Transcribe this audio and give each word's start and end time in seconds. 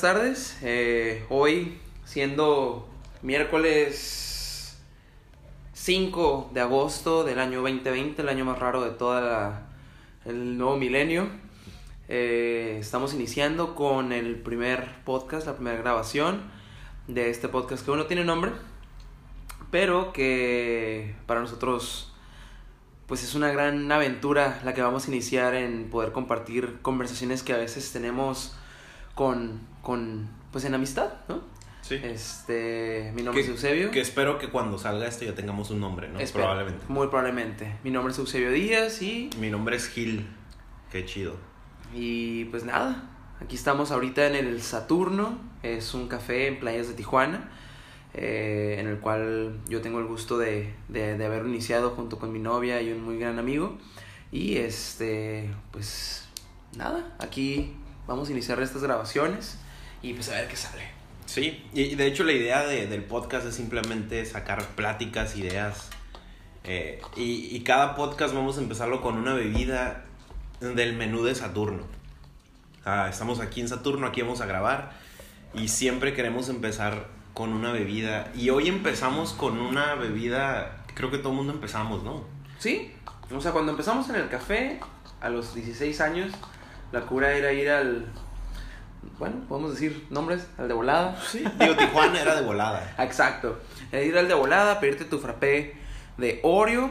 buenas 0.00 0.14
tardes. 0.14 0.58
Eh, 0.62 1.24
hoy, 1.28 1.76
siendo 2.04 2.88
miércoles 3.22 4.78
5 5.72 6.50
de 6.54 6.60
agosto 6.60 7.24
del 7.24 7.40
año 7.40 7.62
2020, 7.62 8.22
el 8.22 8.28
año 8.28 8.44
más 8.44 8.60
raro 8.60 8.84
de 8.84 8.90
todo 8.90 9.58
el 10.24 10.56
nuevo 10.56 10.76
milenio, 10.76 11.26
eh, 12.08 12.76
estamos 12.78 13.12
iniciando 13.12 13.74
con 13.74 14.12
el 14.12 14.36
primer 14.36 15.02
podcast, 15.04 15.48
la 15.48 15.54
primera 15.54 15.78
grabación 15.78 16.42
de 17.08 17.30
este 17.30 17.48
podcast 17.48 17.84
que 17.84 17.90
aún 17.90 17.98
no 17.98 18.06
tiene 18.06 18.24
nombre, 18.24 18.52
pero 19.72 20.12
que 20.12 21.16
para 21.26 21.40
nosotros 21.40 22.12
pues 23.08 23.24
es 23.24 23.34
una 23.34 23.50
gran 23.50 23.90
aventura 23.90 24.60
la 24.64 24.74
que 24.74 24.82
vamos 24.82 25.06
a 25.06 25.10
iniciar 25.10 25.56
en 25.56 25.90
poder 25.90 26.12
compartir 26.12 26.78
conversaciones 26.82 27.42
que 27.42 27.52
a 27.52 27.56
veces 27.56 27.90
tenemos 27.90 28.54
con, 29.16 29.58
con 29.82 30.28
pues 30.52 30.64
en 30.64 30.74
amistad, 30.74 31.12
¿no? 31.28 31.40
Sí. 31.82 31.94
Este, 32.02 33.12
mi 33.14 33.22
nombre 33.22 33.42
Que- 33.42 33.48
es 33.48 33.54
Eusebio. 33.54 33.90
Que 33.90 34.00
espero 34.00 34.38
que 34.38 34.48
cuando 34.50 34.78
salga 34.78 35.06
esto 35.06 35.24
ya 35.24 35.34
tengamos 35.34 35.70
un 35.70 35.80
nombre, 35.80 36.08
¿no? 36.08 36.18
Espero, 36.18 36.44
Probablemente. 36.44 36.84
Muy 36.88 37.06
probablemente. 37.08 37.76
Mi 37.84 37.90
nombre 37.90 38.12
es 38.12 38.18
Eusebio 38.18 38.50
Díaz 38.50 39.00
y, 39.02 39.30
Mi 39.38 39.50
nombre 39.50 39.76
es 39.76 39.88
Gil. 39.88 40.26
Qué 40.92 41.04
chido. 41.04 41.36
y 41.94 42.44
pues 42.46 42.64
nada, 42.64 43.08
aquí 43.40 43.56
estamos 43.56 43.90
ahorita 43.90 44.26
en 44.26 44.34
el 44.34 44.60
Saturno, 44.62 45.38
es 45.62 45.94
un 45.94 46.08
café 46.08 46.48
en 46.48 46.58
playas 46.60 46.88
de 46.88 46.94
Tijuana, 46.94 47.48
eh, 48.14 48.76
en 48.78 48.86
el 48.88 48.98
cual 48.98 49.58
yo 49.68 49.80
tengo 49.80 49.98
el 50.00 50.06
gusto 50.06 50.36
de, 50.38 50.74
de, 50.88 51.16
de 51.16 51.24
haber 51.26 51.46
iniciado 51.46 51.90
junto 51.90 52.18
con 52.18 52.32
mi 52.32 52.38
novia 52.38 52.80
y 52.82 52.90
un 52.92 53.02
muy 53.04 53.18
gran 53.18 53.38
amigo. 53.38 53.78
Y 54.32 54.56
este, 54.56 55.50
pues 55.70 56.28
nada, 56.76 57.14
aquí 57.18 57.74
vamos 58.06 58.28
a 58.28 58.32
iniciar 58.32 58.60
estas 58.60 58.82
grabaciones 58.82 59.58
y 60.02 60.14
pues 60.14 60.28
a 60.30 60.32
ver 60.32 60.48
qué 60.48 60.56
sale. 60.56 60.82
Sí, 61.26 61.64
y 61.74 61.94
de 61.94 62.06
hecho 62.06 62.24
la 62.24 62.32
idea 62.32 62.64
de- 62.66 62.86
del 62.86 63.02
podcast 63.04 63.46
es 63.46 63.54
simplemente 63.54 64.24
sacar 64.24 64.64
pláticas, 64.68 65.36
ideas. 65.36 65.90
eh, 66.64 67.00
y, 67.16 67.54
y 67.56 67.60
cada 67.60 67.94
podcast 67.94 68.34
vamos 68.34 68.58
a 68.58 68.60
empezarlo 68.60 69.00
con 69.00 69.16
una 69.16 69.32
bebida 69.34 70.04
del 70.60 70.94
menú 70.96 71.22
de 71.24 71.34
Saturno. 71.34 71.84
Ah, 72.84 73.06
estamos 73.08 73.40
aquí 73.40 73.60
en 73.60 73.68
Saturno, 73.68 74.06
aquí 74.06 74.20
vamos 74.22 74.40
a 74.42 74.46
grabar. 74.46 74.92
Y 75.54 75.68
siempre 75.68 76.12
queremos 76.12 76.48
empezar 76.50 77.06
con 77.32 77.52
una 77.54 77.72
bebida. 77.72 78.30
Y 78.34 78.50
hoy 78.50 78.68
empezamos 78.68 79.32
con 79.32 79.58
una 79.58 79.94
bebida, 79.94 80.84
creo 80.94 81.10
que 81.10 81.18
todo 81.18 81.30
el 81.30 81.36
mundo 81.36 81.52
empezamos, 81.54 82.02
¿no? 82.02 82.24
Sí, 82.58 82.92
o 83.34 83.40
sea, 83.40 83.52
cuando 83.52 83.70
empezamos 83.72 84.08
en 84.10 84.16
el 84.16 84.28
café, 84.28 84.80
a 85.20 85.30
los 85.30 85.54
16 85.54 86.00
años, 86.02 86.32
la 86.92 87.02
cura 87.02 87.32
era 87.32 87.52
ir 87.52 87.70
al. 87.70 88.06
Bueno, 89.18 89.36
podemos 89.48 89.72
decir 89.72 90.06
nombres, 90.10 90.46
al 90.58 90.68
de 90.68 90.74
volada. 90.74 91.20
Sí. 91.28 91.44
Digo, 91.58 91.74
Tijuana 91.76 92.20
era 92.20 92.34
de 92.34 92.42
volada. 92.42 92.94
Exacto. 92.98 93.58
Era 93.92 94.02
ir 94.02 94.16
al 94.18 94.28
de 94.28 94.34
volada, 94.34 94.80
pedirte 94.80 95.04
tu 95.04 95.18
frappé 95.18 95.76
de 96.18 96.40
Oreo 96.42 96.90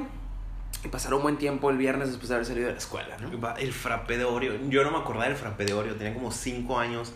y 0.84 0.88
pasar 0.90 1.14
un 1.14 1.22
buen 1.22 1.38
tiempo 1.38 1.70
el 1.70 1.78
viernes 1.78 2.10
después 2.10 2.30
de 2.30 2.36
haber 2.36 2.46
salido 2.48 2.68
de 2.68 2.74
la 2.74 2.78
escuela, 2.80 3.18
¿no? 3.18 3.56
El 3.58 3.74
frappé 3.74 4.18
de 4.18 4.26
Oreo. 4.26 4.54
Yo 4.70 4.84
no 4.84 4.92
me 4.92 4.98
acordaba 4.98 5.26
del 5.28 5.36
frappé 5.38 5.66
de 5.66 5.74
Oreo. 5.74 5.96
Tenía 5.96 6.14
como 6.14 6.32
5 6.32 6.80
años. 6.80 7.14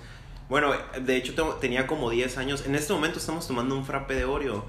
Bueno, 0.49 0.73
de 1.01 1.15
hecho 1.15 1.33
tengo- 1.35 1.55
tenía 1.55 1.87
como 1.87 2.09
10 2.09 2.37
años. 2.37 2.65
En 2.65 2.75
este 2.75 2.91
momento 2.93 3.19
estamos 3.19 3.47
tomando 3.47 3.75
un 3.75 3.85
frappé 3.85 4.15
de 4.15 4.25
Oreo. 4.25 4.65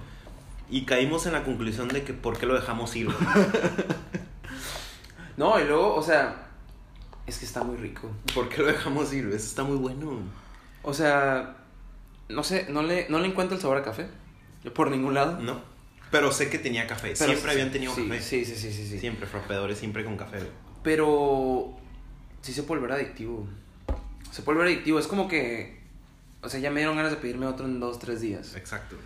Y 0.70 0.84
caímos 0.87 1.27
en 1.27 1.33
la 1.33 1.45
conclusión 1.45 1.89
de 1.89 2.03
que 2.03 2.15
¿por 2.15 2.39
qué 2.39 2.47
lo 2.47 2.55
dejamos 2.55 2.95
ir? 2.97 3.09
No, 5.37 5.59
y 5.59 5.65
luego, 5.65 5.95
o 5.95 6.03
sea, 6.03 6.48
es 7.33 7.38
que 7.38 7.47
está 7.47 7.62
muy 7.62 7.76
rico. 7.76 8.10
¿Por 8.34 8.48
qué 8.48 8.62
lo 8.62 8.69
dejamos 8.69 9.12
ir? 9.12 9.26
Eso 9.26 9.37
está 9.37 9.65
muy 9.65 9.76
bueno. 9.76 10.20
O 10.82 10.93
sea, 10.93 11.56
no 12.28 12.43
sé, 12.43 12.66
no 12.69 12.82
le, 12.82 13.09
no 13.09 13.19
le 13.19 13.28
encuentro 13.28 13.56
el 13.56 13.62
sabor 13.62 13.78
a 13.78 13.82
café. 13.82 14.06
Por 14.75 14.91
ningún 14.91 15.15
lado. 15.15 15.41
No. 15.41 15.60
Pero 16.10 16.31
sé 16.31 16.50
que 16.50 16.59
tenía 16.59 16.87
café. 16.87 17.15
Pero 17.19 17.32
siempre 17.32 17.53
sí, 17.53 17.59
habían 17.59 17.72
tenido 17.72 17.94
sí, 17.94 18.06
café. 18.06 18.21
Sí, 18.21 18.44
sí, 18.44 18.54
sí, 18.54 18.72
sí, 18.72 18.87
sí. 18.87 18.98
Siempre, 18.98 19.26
Oreo, 19.59 19.75
siempre 19.75 20.04
con 20.04 20.16
café. 20.16 20.38
Pero 20.82 21.76
sí 22.42 22.53
se 22.53 22.62
puede 22.65 22.81
volver 22.81 22.98
adictivo. 22.98 23.48
Se 24.31 24.42
puede 24.42 24.59
volver 24.59 24.75
adictivo. 24.75 24.98
Es 24.98 25.06
como 25.06 25.26
que. 25.26 25.81
O 26.42 26.48
sea, 26.48 26.60
ya 26.60 26.71
me 26.71 26.81
dieron 26.81 26.97
ganas 26.97 27.12
de 27.12 27.16
pedirme 27.16 27.47
otro 27.47 27.66
en 27.66 27.81
dos, 27.81 27.98
tres 27.98 28.21
días. 28.21 28.54
Exacto. 28.54 28.97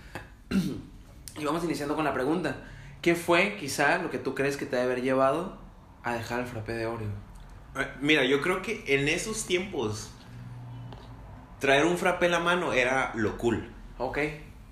Y 1.38 1.44
vamos 1.44 1.62
iniciando 1.64 1.94
con 1.94 2.06
la 2.06 2.14
pregunta. 2.14 2.56
¿Qué 3.02 3.14
fue 3.14 3.56
quizá 3.60 3.98
lo 3.98 4.10
que 4.10 4.16
tú 4.16 4.34
crees 4.34 4.56
que 4.56 4.64
te 4.64 4.76
debe 4.76 4.90
haber 4.90 5.04
llevado 5.04 5.58
a 6.02 6.14
dejar 6.14 6.40
el 6.40 6.46
frappé 6.46 6.72
de 6.72 6.86
Oreo? 6.86 7.25
Mira, 8.00 8.24
yo 8.24 8.40
creo 8.40 8.62
que 8.62 8.84
en 8.88 9.08
esos 9.08 9.44
tiempos 9.46 10.10
traer 11.60 11.84
un 11.86 11.96
frappé 11.98 12.26
en 12.26 12.32
la 12.32 12.40
mano 12.40 12.72
era 12.72 13.12
lo 13.14 13.36
cool. 13.38 13.70
Ok, 13.98 14.18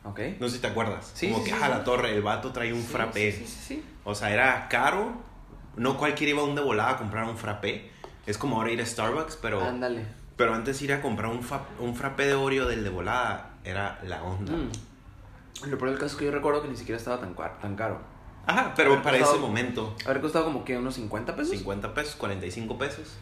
ok. 0.04 0.20
No 0.40 0.48
sé 0.48 0.56
si 0.56 0.60
te 0.60 0.66
acuerdas. 0.68 1.10
Sí, 1.14 1.30
Como 1.30 1.44
sí, 1.44 1.50
que 1.50 1.56
sí, 1.56 1.62
a 1.62 1.66
sí. 1.66 1.70
la 1.72 1.84
torre, 1.84 2.14
el 2.14 2.22
vato 2.22 2.52
trae 2.52 2.72
un 2.72 2.82
frappé. 2.82 3.32
Sí, 3.32 3.46
sí, 3.46 3.60
sí. 3.66 3.84
O 4.04 4.14
sea, 4.14 4.32
era 4.32 4.68
caro. 4.68 5.12
No 5.76 5.96
cualquiera 5.98 6.30
iba 6.30 6.42
a 6.42 6.44
un 6.44 6.54
de 6.54 6.60
volada 6.62 6.90
a 6.90 6.96
comprar 6.98 7.24
un 7.24 7.36
frappé. 7.36 7.90
Es 8.26 8.38
como 8.38 8.56
ahora 8.56 8.70
ir 8.70 8.80
a 8.80 8.86
Starbucks, 8.86 9.36
pero, 9.42 9.62
Ándale. 9.62 10.06
pero 10.36 10.54
antes 10.54 10.80
ir 10.82 10.92
a 10.92 11.02
comprar 11.02 11.30
un, 11.30 11.42
fa- 11.42 11.64
un 11.80 11.94
frappé 11.96 12.26
de 12.26 12.34
Oreo 12.34 12.66
del 12.66 12.84
de 12.84 12.90
volada 12.90 13.50
era 13.64 13.98
la 14.06 14.22
onda. 14.22 14.52
Mm. 14.52 14.70
Lo 15.70 15.78
peor 15.78 15.90
del 15.90 15.98
caso 15.98 16.12
es 16.14 16.16
que 16.16 16.24
yo 16.26 16.30
recuerdo 16.30 16.62
que 16.62 16.68
ni 16.68 16.76
siquiera 16.76 16.96
estaba 16.98 17.18
tan, 17.20 17.34
tan 17.60 17.76
caro. 17.76 17.98
Ajá, 18.46 18.72
pero 18.76 19.02
para 19.02 19.18
costado- 19.18 19.36
ese 19.36 19.40
momento, 19.46 19.96
Haber 20.04 20.20
costado 20.20 20.44
como 20.44 20.64
que 20.64 20.76
unos 20.76 20.94
50 20.94 21.34
pesos. 21.36 21.50
50 21.56 21.94
pesos, 21.94 22.14
45 22.16 22.78
pesos. 22.78 23.14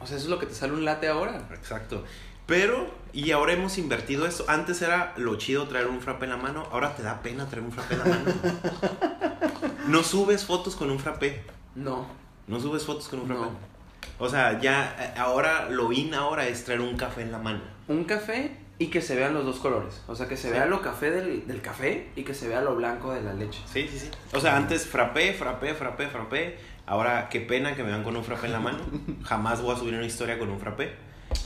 O 0.00 0.06
sea, 0.06 0.16
eso 0.16 0.26
es 0.26 0.30
lo 0.30 0.38
que 0.38 0.46
te 0.46 0.54
sale 0.54 0.72
un 0.72 0.84
latte 0.84 1.08
ahora. 1.08 1.46
Exacto. 1.52 2.04
Pero, 2.46 2.86
y 3.14 3.30
ahora 3.30 3.54
hemos 3.54 3.78
invertido 3.78 4.26
eso. 4.26 4.44
Antes 4.48 4.82
era 4.82 5.14
lo 5.16 5.36
chido 5.36 5.66
traer 5.66 5.86
un 5.86 6.00
frappé 6.00 6.24
en 6.26 6.30
la 6.32 6.36
mano, 6.36 6.66
ahora 6.72 6.94
te 6.94 7.02
da 7.02 7.22
pena 7.22 7.46
traer 7.46 7.64
un 7.64 7.72
frappé 7.72 7.94
en 7.94 7.98
la 8.00 8.04
mano. 8.04 8.24
no 9.88 10.02
subes 10.02 10.44
fotos 10.44 10.76
con 10.76 10.90
un 10.90 10.98
frappé. 10.98 11.42
No. 11.74 12.06
No 12.46 12.60
subes 12.60 12.84
fotos 12.84 13.08
con 13.08 13.20
un 13.20 13.26
frappé. 13.26 13.40
No. 13.42 13.74
O 14.18 14.28
sea, 14.28 14.60
ya 14.60 14.94
eh, 15.00 15.14
ahora 15.18 15.70
lo 15.70 15.90
in 15.90 16.14
ahora 16.14 16.46
es 16.46 16.64
traer 16.64 16.80
un 16.82 16.96
café 16.96 17.22
en 17.22 17.32
la 17.32 17.38
mano. 17.38 17.60
Un 17.88 18.04
café 18.04 18.56
y 18.78 18.88
que 18.88 19.00
se 19.02 19.14
vean 19.16 19.34
los 19.34 19.44
dos 19.44 19.58
colores. 19.60 20.02
O 20.08 20.14
sea, 20.16 20.26
que 20.28 20.36
se 20.36 20.48
Sí. 20.48 20.52
vea 20.54 20.66
lo 20.66 20.82
café 20.82 21.10
del, 21.10 21.46
del 21.46 21.60
café 21.60 22.10
y 22.16 22.22
que 22.24 22.34
se 22.34 22.48
vea 22.48 22.60
lo 22.60 22.74
blanco 22.76 23.12
de 23.12 23.22
la 23.22 23.32
leche. 23.32 23.60
Sí, 23.72 23.86
sí, 23.90 23.98
sí. 23.98 24.10
O 24.32 24.40
sea, 24.40 24.56
antes 24.56 24.86
frappé, 24.86 25.32
frappé, 25.32 25.74
frappé, 25.74 26.08
frappé. 26.08 26.58
Ahora 26.86 27.28
qué 27.30 27.40
pena 27.40 27.74
que 27.74 27.82
me 27.82 27.90
vean 27.90 28.02
con 28.04 28.16
un 28.16 28.24
frappé 28.24 28.46
en 28.46 28.52
la 28.52 28.60
mano. 28.60 28.78
Jamás 29.24 29.62
voy 29.62 29.74
a 29.74 29.78
subir 29.78 29.94
una 29.94 30.04
historia 30.06 30.38
con 30.38 30.50
un 30.50 30.58
frappé. 30.58 30.94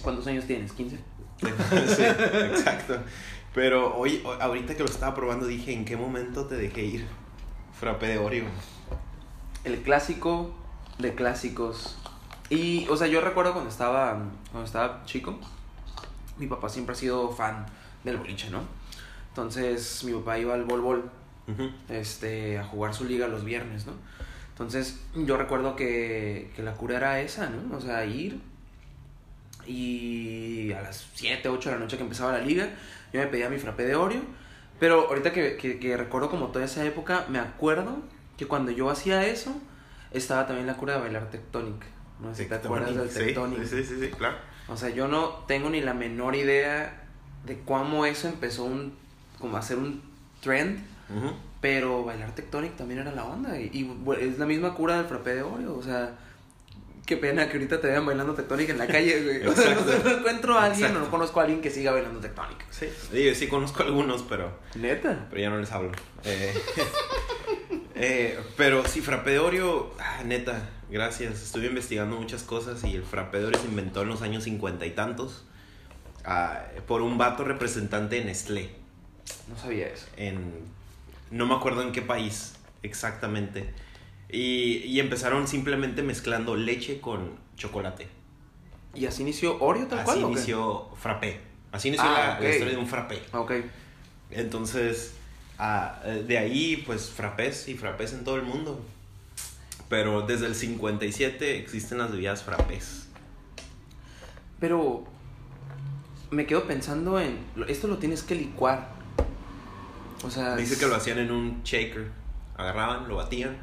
¿Cuántos 0.03 0.27
años 0.27 0.45
tienes? 0.47 0.73
¿15? 0.77 0.99
sí, 1.97 2.03
exacto. 2.51 2.97
Pero 3.55 3.95
hoy, 3.97 4.21
hoy- 4.25 4.37
ahorita 4.41 4.75
que 4.75 4.81
lo 4.83 4.89
estaba 4.91 5.15
probando 5.15 5.47
dije, 5.47 5.73
¿en 5.73 5.85
qué 5.85 5.97
momento 5.97 6.47
te 6.47 6.57
dejé 6.57 6.83
ir? 6.83 7.07
Frappé 7.79 8.09
de 8.09 8.19
Oreo. 8.19 8.45
El 9.65 9.79
clásico 9.83 10.55
de 10.99 11.15
clásicos. 11.15 11.97
Y, 12.51 12.87
o 12.89 12.97
sea, 12.97 13.07
yo 13.07 13.21
recuerdo 13.21 13.53
cuando 13.53 13.71
estaba, 13.71 14.19
cuando 14.51 14.67
estaba 14.67 15.03
chico, 15.05 15.39
mi 16.39 16.47
papá 16.47 16.69
siempre 16.69 16.95
ha 16.95 16.97
sido 16.97 17.31
fan 17.31 17.67
del 18.05 18.17
boliche, 18.17 18.51
¿no? 18.51 18.63
Entonces, 19.29 20.03
mi 20.05 20.13
papá 20.13 20.39
iba 20.39 20.55
al 20.55 20.65
bol 20.65 20.81
bol 20.81 21.11
Ujú. 21.47 21.71
este, 21.89 22.59
a 22.59 22.65
jugar 22.65 22.95
su 22.95 23.05
liga 23.05 23.29
los 23.29 23.45
viernes, 23.45 23.87
¿no? 23.87 23.93
Entonces, 24.51 25.01
yo 25.15 25.37
recuerdo 25.37 25.77
que, 25.77 26.51
que 26.57 26.63
la 26.63 26.73
cura 26.75 26.97
era 26.97 27.21
esa, 27.21 27.49
¿no? 27.49 27.77
O 27.77 27.81
sea, 27.81 28.05
ir 28.05 28.41
y 29.67 30.73
a 30.73 30.81
las 30.83 31.07
7, 31.15 31.49
8 31.49 31.69
de 31.71 31.77
la 31.77 31.81
noche 31.81 31.97
que 31.97 32.03
empezaba 32.03 32.33
la 32.33 32.41
liga, 32.41 32.69
yo 33.13 33.21
me 33.21 33.27
pedía 33.27 33.49
mi 33.49 33.59
frappé 33.59 33.85
de 33.85 33.95
Oreo. 33.95 34.23
Pero 34.81 35.09
ahorita 35.09 35.33
que, 35.33 35.57
que, 35.57 35.79
que 35.79 35.97
recuerdo 35.97 36.31
como 36.31 36.49
toda 36.49 36.65
esa 36.65 36.85
época, 36.85 37.27
me 37.29 37.39
acuerdo 37.39 37.99
que 38.37 38.47
cuando 38.47 38.71
yo 38.71 38.91
hacía 38.91 39.27
eso, 39.27 39.53
estaba 40.13 40.47
también 40.47 40.67
la 40.67 40.77
cura 40.77 40.95
de 40.95 41.01
bailar 41.01 41.31
Tectonic. 41.31 41.85
No 42.21 42.35
sé 42.35 42.45
si 42.45 42.49
te 42.49 42.55
acuerdas 42.57 42.95
del 42.97 43.11
Sí, 43.11 43.19
Tectonic. 43.19 43.65
Sí, 43.65 43.85
sí, 43.85 44.01
sí, 44.01 44.11
claro. 44.11 44.37
O 44.69 44.77
sea, 44.77 44.91
yo 44.91 45.09
no 45.09 45.45
tengo 45.47 45.71
ni 45.71 45.81
la 45.81 45.95
menor 45.95 46.37
idea 46.37 47.05
de 47.45 47.59
cómo 47.61 48.07
eso 48.07 48.29
empezó 48.29 48.65
un, 48.65 48.95
como 49.39 49.57
a 49.57 49.63
ser 49.63 49.79
un 49.79 50.03
trend. 50.41 50.81
Pero 51.61 52.05
bailar 52.05 52.35
Tectonic 52.35 52.77
también 52.77 53.01
era 53.01 53.13
la 53.13 53.25
onda. 53.25 53.59
Y, 53.59 53.91
es 54.21 54.39
la 54.39 54.47
misma 54.47 54.75
cura 54.75 54.99
del 54.99 55.07
frappé 55.07 55.35
de 55.37 55.43
Oreo. 55.43 55.77
O 55.77 55.83
sea, 55.83 56.13
qué 57.07 57.17
pena 57.17 57.49
que 57.49 57.55
ahorita 57.55 57.81
te 57.81 57.89
vean 57.89 58.05
bailando 58.05 58.35
Tectonic 58.35 58.69
en 58.69 58.79
la 58.79 58.87
calle, 58.87 59.25
güey. 59.25 59.47
O 59.47 59.57
sea, 59.57 59.75
no, 59.75 60.05
no 60.05 60.19
encuentro 60.19 60.59
a 60.59 60.67
alguien 60.67 60.95
o 60.95 61.01
no 61.01 61.11
conozco 61.11 61.41
a 61.41 61.45
alguien 61.45 61.63
que 61.63 61.71
siga 61.71 61.93
bailando 61.93 62.21
Tectonic. 62.21 62.71
Sí, 62.71 62.87
sí, 63.11 63.35
sí 63.35 63.49
conozco 63.49 63.83
algunos, 63.83 64.23
pero, 64.23 64.53
Neta. 64.75 65.27
pero 65.31 65.41
ya 65.41 65.51
no 65.51 65.59
les 65.59 65.73
hablo. 65.73 65.93
Eh, 66.25 66.55
eh, 67.99 68.39
pero 68.57 68.85
sí, 68.87 69.01
frappé 69.01 69.33
de 69.33 69.39
Oreo, 69.41 69.93
ah, 69.99 70.23
neta, 70.25 70.69
gracias. 70.91 71.43
Estuve 71.43 71.67
investigando 71.67 72.17
muchas 72.17 72.43
cosas 72.43 72.83
y 72.85 72.95
el 72.95 73.03
frappé 73.03 73.39
de 73.41 73.47
Oreo 73.47 73.61
se 73.61 73.67
inventó 73.69 74.03
en 74.03 74.09
los 74.09 74.23
años 74.23 74.45
cincuenta 74.45 74.87
y 74.87 74.91
tantos 74.93 75.45
ah, 76.25 76.63
por 76.87 77.03
un 77.03 77.19
vato 77.19 77.45
representante 77.45 78.17
de 78.17 78.25
Nestlé. 78.25 78.71
No 79.49 79.57
sabía 79.59 79.89
eso. 79.89 80.07
en 80.17 80.53
no 81.31 81.45
me 81.47 81.55
acuerdo 81.55 81.83
en 81.83 81.93
qué 81.93 82.01
país 82.01 82.55
exactamente 82.83 83.75
y, 84.31 84.79
y 84.85 84.99
empezaron 85.01 85.47
simplemente 85.47 86.03
mezclando 86.03 86.57
leche 86.57 87.01
con 87.03 87.33
chocolate 87.57 88.09
¿Y 88.95 89.05
así 89.05 89.21
inició 89.21 89.61
Oreo 89.61 89.87
tal 89.89 89.99
así 89.99 90.07
cual? 90.07 90.19
qué? 90.21 90.23
inició 90.33 90.89
frappé 90.97 91.41
Así 91.73 91.89
inició 91.89 92.07
Ah, 92.09 92.13
la, 92.15 92.27
la 92.29 92.39
ok. 92.39 92.45
historia 92.55 92.73
de 92.73 92.79
un 92.81 92.87
frappé. 92.87 93.23
Ok. 93.33 93.53
Entonces, 94.31 95.13
ah, 95.59 96.01
eh, 96.05 96.25
de 96.27 96.39
ahí, 96.39 96.83
pues, 96.87 97.11
frappés 97.11 97.69
y 97.69 97.75
frappés 97.75 98.13
en 98.13 98.25
todo 98.25 98.37
el 98.37 98.43
mundo. 98.43 98.81
Pero 99.89 100.23
desde 100.23 100.47
el 100.47 100.55
57 100.55 101.59
existen 101.59 101.99
las 101.99 102.11
bebidas 102.13 102.43
frappés. 102.43 103.09
Pero 104.61 105.05
me 106.31 106.47
quedo 106.47 106.67
pensando 106.67 107.19
en. 107.21 107.39
Esto 107.69 107.89
lo 107.89 107.99
tienes 107.99 108.23
que 108.23 108.35
licuar. 108.35 108.89
O 110.25 110.31
sea. 110.31 110.57
Dice 110.57 110.75
es- 110.75 110.81
que 110.81 110.87
lo 110.87 110.95
hacían 110.97 111.19
en 111.19 111.31
un 111.31 111.63
shaker. 111.63 112.11
Agarraban, 112.57 113.09
lo 113.09 113.17
batían 113.17 113.57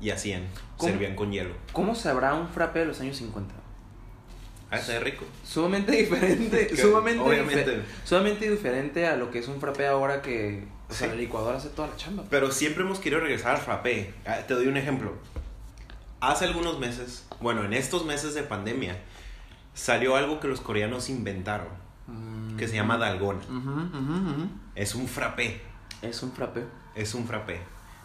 y 0.00 0.10
hacían. 0.10 0.46
¿Cómo? 0.78 0.90
Servían 0.90 1.14
con 1.14 1.30
hielo. 1.32 1.54
¿Cómo 1.72 1.94
sabrá 1.94 2.34
un 2.34 2.48
frappe 2.48 2.78
de 2.80 2.86
los 2.86 3.00
años 3.00 3.16
50? 3.18 3.54
Ah, 4.70 4.78
está 4.78 4.92
de 4.94 5.00
rico. 5.00 5.24
Sumamente 5.44 5.92
diferente. 5.96 6.74
Sumamente, 6.80 7.22
obviamente. 7.22 7.78
dife- 7.78 7.82
sumamente 8.04 8.50
diferente 8.50 9.06
a 9.06 9.16
lo 9.16 9.30
que 9.30 9.38
es 9.40 9.48
un 9.48 9.60
frappe 9.60 9.86
ahora 9.86 10.22
que. 10.22 10.64
O 10.88 10.94
sea, 10.94 11.08
Sí. 11.08 11.14
la 11.14 11.20
licuadora 11.20 11.56
hace 11.58 11.68
toda 11.70 11.88
la 11.88 11.96
chamba. 11.96 12.24
Pero 12.30 12.50
siempre 12.52 12.84
hemos 12.84 12.98
querido 13.00 13.20
regresar 13.20 13.56
al 13.56 13.60
frappé. 13.60 14.14
Ah, 14.26 14.38
Te 14.46 14.54
doy 14.54 14.68
un 14.68 14.76
ejemplo. 14.76 15.12
Hace 16.20 16.44
algunos 16.44 16.78
meses, 16.78 17.26
bueno, 17.40 17.64
en 17.64 17.72
estos 17.72 18.04
meses 18.06 18.34
de 18.34 18.42
pandemia, 18.42 18.96
salió 19.74 20.16
algo 20.16 20.40
que 20.40 20.48
los 20.48 20.60
coreanos 20.60 21.08
inventaron, 21.10 21.68
Mm. 22.06 22.56
que 22.56 22.68
se 22.68 22.74
llama 22.76 22.96
dalgona. 22.98 23.40
Es 24.74 24.94
un 24.94 25.08
frappé. 25.08 25.60
Es 26.02 26.22
un 26.22 26.32
frappe. 26.32 26.64
Es 26.94 27.14
un 27.14 27.26
frappé. 27.26 27.60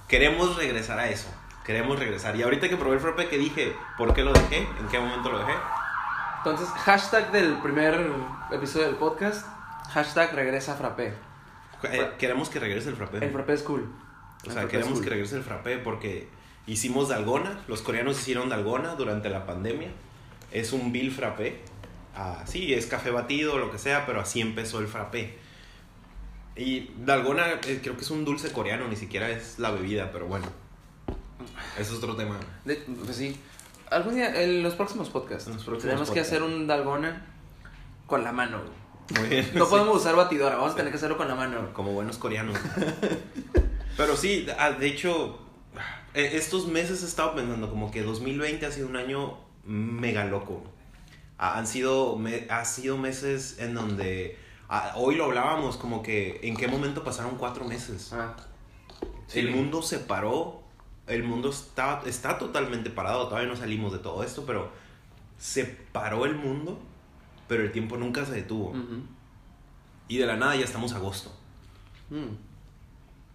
Queremos 0.08 0.58
regresar 0.58 1.00
a 1.00 1.08
eso. 1.10 1.30
Queremos 1.64 2.00
regresar. 2.00 2.36
Y 2.36 2.42
ahorita 2.44 2.68
que 2.68 2.76
probé 2.78 2.96
el 2.96 3.02
frappé 3.02 3.30
que 3.30 3.38
dije, 3.38 3.74
¿por 3.98 4.14
qué 4.14 4.24
lo 4.24 4.34
dejé? 4.34 4.68
¿En 4.80 4.88
qué 4.90 5.00
momento 5.00 5.32
lo 5.32 5.40
dejé? 5.40 5.54
Entonces, 6.40 6.68
hashtag 6.70 7.32
del 7.32 7.54
primer 7.60 8.12
episodio 8.52 8.88
del 8.88 8.96
podcast. 8.96 9.46
Hashtag 9.92 10.34
regresa 10.34 10.76
frappe. 10.76 11.14
Eh, 11.84 12.12
queremos 12.20 12.50
que 12.50 12.60
regrese 12.60 12.90
el 12.90 12.96
frappé. 12.96 13.24
El 13.26 13.32
frappe 13.32 13.54
es 13.54 13.64
cool. 13.64 13.82
O 13.82 13.86
El 14.38 14.44
sea, 14.44 14.54
frappé 14.54 14.68
queremos 14.70 14.94
cool. 14.94 15.04
que 15.04 15.10
regrese 15.10 15.36
el 15.38 15.44
frappé 15.44 15.78
porque 15.78 16.28
hicimos 16.68 17.10
dalgona. 17.10 17.60
Los 17.68 17.82
coreanos 17.82 18.20
hicieron 18.20 18.50
dalgona 18.50 18.96
durante 18.96 19.30
la 19.30 19.46
pandemia. 19.46 19.90
Es 20.52 20.74
un 20.74 20.92
bill 20.92 21.12
frappé. 21.12 21.62
Ah, 22.16 22.44
sí, 22.46 22.74
es 22.74 22.88
café 22.88 23.10
batido, 23.12 23.58
lo 23.58 23.72
que 23.72 23.78
sea, 23.78 24.06
pero 24.06 24.20
así 24.20 24.42
empezó 24.42 24.80
el 24.80 24.88
frappé. 24.88 25.38
Y 26.56 26.92
dalgona 26.98 27.48
eh, 27.66 27.80
creo 27.82 27.96
que 27.96 28.02
es 28.02 28.12
un 28.12 28.26
dulce 28.26 28.52
coreano, 28.52 28.88
ni 28.88 28.96
siquiera 28.98 29.30
es 29.30 29.58
la 29.60 29.72
bebida, 29.72 30.12
pero 30.12 30.28
bueno. 30.28 30.48
Eso 31.80 31.94
es 31.94 31.98
otro 31.98 32.16
tema. 32.16 32.38
De- 32.66 32.76
pues 32.76 33.16
sí. 33.16 33.40
Algún 33.90 34.16
día, 34.16 34.42
en 34.44 34.62
los 34.64 34.76
próximos 34.76 35.10
podcasts. 35.10 35.48
Los 35.48 35.64
próximos 35.64 35.84
tenemos 35.84 36.12
que 36.12 36.20
hacer 36.20 36.44
un 36.44 36.68
dalgona 36.68 37.26
con 38.08 38.24
la 38.24 38.32
mano. 38.32 38.60
Güey. 39.12 39.22
Muy 39.22 39.30
bien. 39.30 39.50
No 39.54 39.66
sí. 39.66 39.72
podemos 39.72 39.98
usar 39.98 40.16
batidora, 40.16 40.56
vamos 40.58 40.74
a 40.74 40.76
tener 40.76 40.92
que 40.92 40.98
hacerlo 40.98 41.18
con 41.18 41.28
la 41.28 41.36
mano. 41.36 41.74
Como 41.74 41.92
buenos 41.92 42.18
coreanos. 42.18 42.58
Pero 43.98 44.16
sí, 44.16 44.48
ah, 44.58 44.72
de 44.72 44.88
hecho, 44.88 45.40
eh, 46.14 46.32
estos 46.34 46.68
meses 46.68 47.04
he 47.04 47.06
estado 47.06 47.36
pensando 47.36 47.70
como 47.70 47.92
que 47.92 48.02
2020 48.02 48.66
ha 48.66 48.72
sido 48.72 48.88
un 48.88 48.96
año 48.96 49.38
mega 49.66 50.26
loco. 50.26 50.64
Han 51.38 51.66
sido, 51.68 52.16
me- 52.18 52.48
ha 52.50 52.66
sido 52.66 52.98
meses 52.98 53.58
en 53.60 53.74
donde, 53.74 54.38
ah, 54.70 54.94
hoy 54.96 55.16
lo 55.16 55.26
hablábamos, 55.26 55.78
como 55.78 56.02
que 56.04 56.40
en 56.44 56.56
qué 56.56 56.68
momento 56.68 57.04
pasaron 57.04 57.36
cuatro 57.38 57.66
meses. 57.66 58.12
Ah. 58.14 58.36
Sí. 59.28 59.40
El 59.40 59.52
mundo 59.52 59.82
se 59.82 60.00
paró, 60.00 60.62
el 61.08 61.24
mundo 61.24 61.50
está, 61.50 62.02
está 62.06 62.38
totalmente 62.38 62.90
parado, 62.90 63.28
todavía 63.28 63.50
no 63.50 63.56
salimos 63.56 63.92
de 63.92 64.00
todo 64.00 64.24
esto, 64.24 64.44
pero 64.46 64.70
se 65.38 65.66
paró 65.66 66.26
el 66.26 66.36
mundo, 66.36 66.80
pero 67.52 67.64
el 67.64 67.72
tiempo 67.74 67.98
nunca 67.98 68.24
se 68.26 68.32
detuvo. 68.32 68.74
Y 70.08 70.18
de 70.20 70.26
la 70.26 70.38
nada 70.38 70.56
ya 70.56 70.64
estamos 70.64 70.94
a 70.94 70.96
agosto. 70.96 71.30
Mm. 72.10 72.32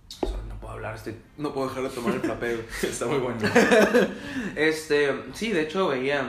Sorry, 0.09 0.49
No 0.49 0.55
puedo 0.59 0.73
hablar, 0.73 0.95
estoy- 0.95 1.17
no 1.37 1.53
puedo 1.53 1.69
dejar 1.69 1.83
de 1.83 1.91
tomar 1.91 2.15
el 2.15 2.21
güey. 2.23 2.57
Está 2.83 3.05
muy 3.05 3.19
bueno. 3.19 3.39
Este, 4.57 5.11
sí, 5.35 5.53
de 5.53 5.61
hecho 5.65 5.89
veía, 5.89 6.27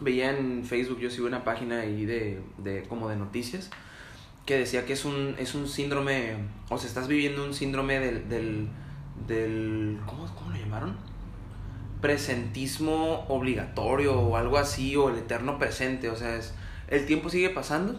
veía 0.00 0.36
en 0.36 0.66
Facebook, 0.66 0.98
yo 0.98 1.08
sigo 1.08 1.26
una 1.26 1.44
página 1.44 1.80
ahí 1.80 2.04
de, 2.04 2.42
de 2.58 2.82
como 2.82 3.08
de 3.08 3.16
noticias, 3.16 3.70
que 4.44 4.58
decía 4.58 4.84
que 4.84 4.92
es 4.92 5.06
un, 5.06 5.34
es 5.38 5.54
un 5.54 5.68
síndrome, 5.68 6.36
o 6.68 6.76
sea, 6.76 6.88
estás 6.88 7.08
viviendo 7.08 7.42
un 7.42 7.54
síndrome 7.54 8.00
del, 8.00 8.28
del, 8.28 8.68
del 9.26 9.98
¿cómo, 10.04 10.26
¿cómo 10.34 10.50
lo 10.50 10.56
llamaron? 10.58 10.94
Presentismo 12.02 13.24
obligatorio 13.28 14.20
o 14.20 14.36
algo 14.36 14.58
así, 14.58 14.94
o 14.96 15.08
el 15.08 15.16
eterno 15.16 15.58
presente, 15.58 16.10
o 16.10 16.16
sea, 16.16 16.36
es, 16.36 16.52
el 16.88 17.06
tiempo 17.06 17.28
sigue 17.30 17.50
pasando, 17.50 17.98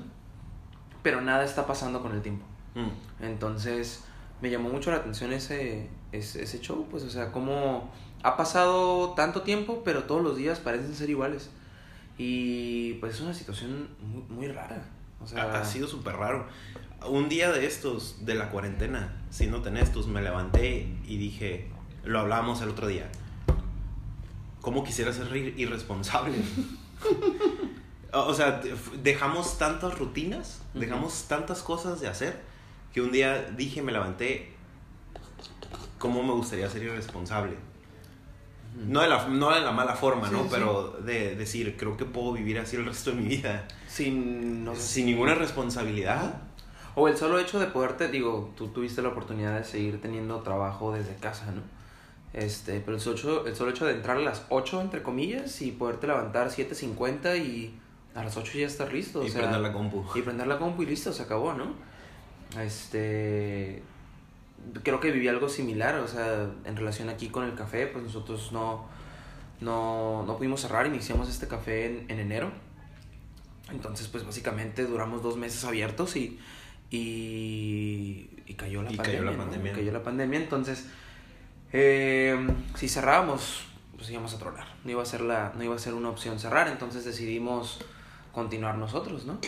pero 1.03 1.21
nada 1.21 1.43
está 1.43 1.65
pasando 1.67 2.01
con 2.01 2.13
el 2.13 2.21
tiempo. 2.21 2.45
Mm. 2.75 3.23
Entonces, 3.25 4.03
me 4.41 4.49
llamó 4.49 4.69
mucho 4.69 4.91
la 4.91 4.97
atención 4.97 5.33
ese, 5.33 5.89
ese, 6.11 6.43
ese 6.43 6.59
show, 6.59 6.87
pues, 6.89 7.03
o 7.03 7.09
sea, 7.09 7.31
cómo 7.31 7.91
ha 8.23 8.35
pasado 8.37 9.11
tanto 9.13 9.41
tiempo, 9.41 9.81
pero 9.85 10.03
todos 10.03 10.21
los 10.23 10.37
días 10.37 10.59
parecen 10.59 10.93
ser 10.95 11.09
iguales. 11.09 11.49
Y 12.17 12.93
pues 12.95 13.15
es 13.15 13.21
una 13.21 13.33
situación 13.33 13.89
muy, 14.01 14.23
muy 14.29 14.47
rara. 14.47 14.83
O 15.21 15.27
sea, 15.27 15.43
Ha, 15.43 15.61
ha 15.61 15.65
sido 15.65 15.87
súper 15.87 16.15
raro. 16.15 16.47
Un 17.07 17.29
día 17.29 17.51
de 17.51 17.65
estos, 17.67 18.25
de 18.25 18.33
la 18.35 18.49
cuarentena, 18.49 19.15
siendo 19.29 19.63
estos, 19.77 20.07
me 20.07 20.21
levanté 20.21 20.87
y 21.05 21.17
dije, 21.17 21.67
lo 22.03 22.19
hablábamos 22.19 22.61
el 22.61 22.69
otro 22.69 22.87
día, 22.87 23.07
¿cómo 24.61 24.83
quisiera 24.83 25.13
ser 25.13 25.27
ir- 25.33 25.53
irresponsable? 25.57 26.37
o 28.13 28.33
sea, 28.33 28.51
de- 28.59 28.75
dejamos 29.03 29.57
tantas 29.57 29.97
rutinas, 29.97 30.61
dejamos 30.73 31.25
tantas 31.27 31.61
cosas 31.61 31.99
de 31.99 32.07
hacer, 32.07 32.39
que 32.93 33.01
un 33.01 33.11
día 33.11 33.43
dije, 33.55 33.81
me 33.81 33.91
levanté, 33.91 34.53
¿cómo 35.97 36.23
me 36.23 36.31
gustaría 36.33 36.69
ser 36.69 36.83
irresponsable? 36.83 37.55
No 38.75 39.01
de 39.01 39.07
la, 39.07 39.27
no 39.27 39.51
de 39.53 39.61
la 39.61 39.71
mala 39.71 39.95
forma, 39.95 40.27
Sí, 40.29 40.33
¿no? 40.35 40.43
sí. 40.43 40.49
Pero 40.51 40.97
de 41.03 41.35
decir, 41.35 41.75
creo 41.77 41.97
que 41.97 42.05
puedo 42.05 42.33
vivir 42.33 42.59
así 42.59 42.75
el 42.75 42.85
resto 42.85 43.09
de 43.11 43.15
mi 43.17 43.27
vida. 43.27 43.67
sin, 43.87 44.63
no 44.63 44.73
sin 44.75 44.81
si- 44.83 45.03
ninguna 45.03 45.33
responsabilidad. 45.35 46.41
O 46.95 47.07
el 47.07 47.17
solo 47.17 47.39
hecho 47.39 47.59
de 47.59 47.67
poderte, 47.67 48.07
digo, 48.07 48.53
tú 48.55 48.67
tuviste 48.69 49.01
la 49.01 49.09
oportunidad 49.09 49.57
de 49.57 49.63
seguir 49.63 49.99
teniendo 50.01 50.41
trabajo 50.41 50.91
desde 50.93 51.15
casa, 51.15 51.45
¿no? 51.51 51.61
Este, 52.33 52.79
pero 52.81 52.97
el 52.97 53.01
solo, 53.01 53.47
el 53.47 53.55
solo 53.55 53.71
hecho 53.71 53.85
de 53.85 53.93
entrar 53.93 54.17
a 54.17 54.21
las 54.21 54.43
8, 54.49 54.81
entre 54.81 55.01
comillas, 55.01 55.61
y 55.61 55.71
poderte 55.71 56.05
levantar 56.07 56.49
7.50 56.51 57.35
y 57.37 57.79
a 58.17 58.23
las 58.23 58.35
8 58.35 58.57
ya 58.57 58.65
estar 58.67 58.91
listo. 58.91 59.23
y 59.23 59.27
o 59.27 59.29
sea, 59.29 59.41
prender 59.41 59.61
la 59.61 59.71
compu. 59.73 60.03
Y 60.15 60.21
prender 60.23 60.47
la 60.47 60.57
compu 60.57 60.83
y 60.83 60.87
listo, 60.87 61.13
se 61.13 61.23
acabó, 61.23 61.53
¿no? 61.53 61.73
Este. 62.59 63.83
Creo 64.83 64.99
que 64.99 65.11
viví 65.11 65.27
algo 65.27 65.47
similar, 65.49 65.95
o 65.99 66.07
sea, 66.07 66.49
en 66.65 66.75
relación 66.75 67.09
aquí 67.09 67.27
con 67.29 67.43
el 67.45 67.53
café, 67.53 67.87
pues 67.87 68.03
nosotros 68.03 68.51
no, 68.51 68.85
no, 69.61 70.23
no 70.25 70.35
pudimos 70.37 70.61
cerrar, 70.61 70.87
iniciamos 70.87 71.29
este 71.29 71.47
café 71.47 71.85
en, 71.85 72.05
en 72.09 72.19
enero. 72.19 72.51
Entonces, 73.71 74.07
pues 74.07 74.25
básicamente 74.25 74.85
duramos 74.85 75.21
dos 75.21 75.37
meses 75.37 75.63
abiertos 75.63 76.15
y, 76.15 76.39
y, 76.89 78.29
y 78.47 78.53
cayó 78.55 78.81
la 78.81 78.91
Y 78.91 78.95
pandemia. 78.97 79.19
cayó 79.19 79.31
la 79.31 79.37
¿no? 79.37 79.43
pandemia. 79.43 79.73
Cayó 79.73 79.91
la 79.91 80.03
pandemia, 80.03 80.39
entonces, 80.39 80.87
eh, 81.71 82.47
si 82.75 82.89
cerrábamos, 82.89 83.65
pues 83.95 84.09
íbamos 84.09 84.33
a 84.33 84.39
tronar. 84.39 84.67
No 84.83 84.91
iba 84.91 85.03
a, 85.03 85.05
ser 85.05 85.21
la, 85.21 85.53
no 85.55 85.63
iba 85.63 85.75
a 85.75 85.79
ser 85.79 85.93
una 85.93 86.09
opción 86.09 86.39
cerrar, 86.39 86.67
entonces 86.67 87.05
decidimos 87.05 87.79
continuar 88.37 88.77
nosotros, 88.77 89.25
¿no? 89.25 89.39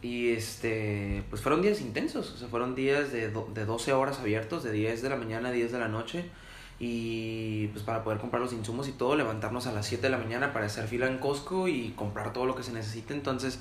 Y 0.00 0.30
este, 0.30 1.22
pues 1.28 1.42
fueron 1.42 1.60
días 1.62 1.80
intensos, 1.80 2.32
o 2.32 2.36
sea, 2.36 2.48
fueron 2.48 2.74
días 2.74 3.10
de, 3.12 3.30
do- 3.30 3.48
de 3.52 3.64
12 3.64 3.92
horas 3.92 4.18
abiertos, 4.20 4.62
de 4.62 4.70
10 4.72 5.02
de 5.02 5.08
la 5.08 5.16
mañana 5.16 5.48
a 5.48 5.52
10 5.52 5.72
de 5.72 5.78
la 5.78 5.88
noche. 5.88 6.30
Y 6.78 7.66
pues 7.68 7.84
para 7.84 8.02
poder 8.04 8.18
comprar 8.18 8.40
los 8.42 8.52
insumos 8.52 8.88
y 8.88 8.92
todo, 8.92 9.14
levantarnos 9.16 9.66
a 9.66 9.72
las 9.72 9.86
7 9.86 10.02
de 10.02 10.10
la 10.10 10.18
mañana 10.18 10.52
para 10.52 10.66
hacer 10.66 10.86
fila 10.88 11.06
en 11.06 11.18
Costco 11.18 11.68
y 11.68 11.90
comprar 11.96 12.32
todo 12.32 12.46
lo 12.46 12.54
que 12.56 12.62
se 12.62 12.72
necesite. 12.72 13.12
Entonces, 13.14 13.60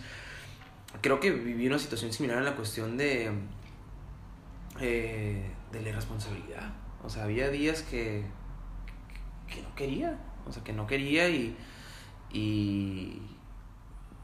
creo 1.02 1.20
que 1.20 1.32
viví 1.32 1.68
una 1.68 1.78
situación 1.80 2.12
similar 2.14 2.38
en 2.40 2.46
la 2.46 2.56
cuestión 2.56 2.98
de, 2.98 3.32
eh, 4.80 5.52
de 5.72 5.82
la 5.82 5.90
irresponsabilidad. 5.90 6.74
O 7.04 7.10
sea, 7.10 7.24
había 7.26 7.50
días 7.50 7.82
que, 7.84 8.24
que 9.48 9.62
no 9.62 9.76
quería, 9.76 10.20
o 10.48 10.52
sea, 10.52 10.64
que 10.64 10.74
no 10.74 10.88
quería 10.88 11.30
y, 11.30 11.56
y 12.32 13.22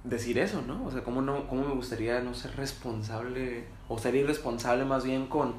decir 0.10 0.38
eso, 0.40 0.62
¿no? 0.62 0.86
O 0.86 0.92
sea, 0.92 1.04
¿cómo, 1.04 1.22
no, 1.22 1.48
cómo 1.48 1.68
me 1.68 1.74
gustaría 1.74 2.20
no 2.22 2.34
ser 2.34 2.56
responsable 2.56 3.68
o 3.88 3.98
ser 4.00 4.16
irresponsable 4.16 4.86
más 4.86 5.04
bien 5.04 5.28
con, 5.28 5.56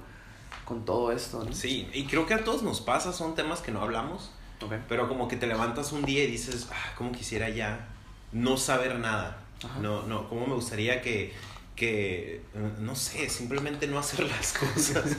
con 0.65 0.85
todo 0.85 1.13
esto, 1.13 1.45
¿no? 1.45 1.53
Sí, 1.53 1.89
y 1.93 2.05
creo 2.07 2.27
que 2.27 2.35
a 2.35 2.45
todos 2.45 2.63
nos 2.63 2.81
pasa, 2.81 3.13
son 3.13 3.35
temas 3.35 3.61
que 3.61 3.73
no 3.73 3.83
hablamos, 3.83 4.31
Ok. 4.63 4.73
pero 4.89 5.09
como 5.09 5.29
que 5.29 5.37
te 5.37 5.47
levantas 5.47 5.93
un 5.93 6.03
día 6.05 6.25
y 6.25 6.27
dices, 6.29 6.69
ah, 6.73 6.93
¿cómo 6.97 7.13
quisiera 7.13 7.49
ya 7.49 7.89
no 8.33 8.57
saber 8.57 8.99
nada? 8.99 9.39
Ajá. 9.65 9.81
No, 9.81 10.03
no, 10.03 10.29
¿cómo 10.29 10.47
me 10.47 10.55
gustaría 10.55 11.01
que, 11.03 11.35
que, 11.77 12.43
no 12.81 12.95
sé, 12.95 13.29
simplemente 13.29 13.87
no 13.87 13.99
hacer 13.99 14.25
las 14.29 14.53
cosas? 14.59 15.17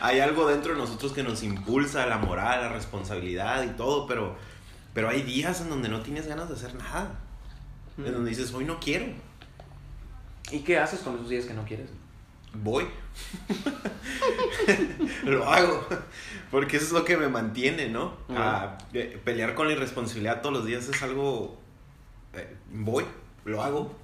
hay 0.00 0.20
algo 0.20 0.48
dentro 0.48 0.72
de 0.74 0.78
nosotros 0.78 1.12
que 1.12 1.22
nos 1.22 1.42
impulsa, 1.42 2.06
la 2.06 2.18
moral, 2.18 2.60
la 2.62 2.68
responsabilidad 2.68 3.62
y 3.64 3.68
todo, 3.76 4.06
pero, 4.06 4.36
pero 4.94 5.08
hay 5.08 5.22
días 5.22 5.60
en 5.60 5.68
donde 5.70 5.88
no 5.88 6.02
tienes 6.02 6.26
ganas 6.26 6.48
de 6.48 6.54
hacer 6.54 6.74
nada, 6.74 7.20
en 7.98 8.12
donde 8.12 8.30
dices, 8.30 8.52
hoy 8.52 8.64
no 8.64 8.78
quiero. 8.80 9.06
¿Y 10.50 10.60
qué 10.60 10.78
haces 10.78 11.00
con 11.00 11.14
esos 11.16 11.28
días 11.28 11.44
que 11.46 11.54
no 11.54 11.64
quieres? 11.64 11.90
Voy. 12.54 12.86
lo 15.24 15.48
hago. 15.50 15.86
Porque 16.50 16.76
eso 16.76 16.86
es 16.86 16.92
lo 16.92 17.04
que 17.04 17.16
me 17.16 17.28
mantiene, 17.28 17.88
¿no? 17.88 18.14
A 18.36 18.78
pelear 19.24 19.54
con 19.54 19.66
la 19.66 19.74
irresponsabilidad 19.74 20.40
todos 20.42 20.54
los 20.54 20.66
días 20.66 20.88
es 20.88 21.02
algo... 21.02 21.58
eh, 22.34 22.56
voy, 22.72 23.04
lo 23.44 23.62
hago. 23.62 23.94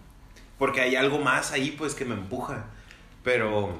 Porque 0.58 0.80
hay 0.80 0.96
algo 0.96 1.18
más 1.18 1.52
ahí, 1.52 1.72
pues, 1.72 1.94
que 1.94 2.04
me 2.04 2.14
empuja. 2.14 2.66
Pero... 3.22 3.76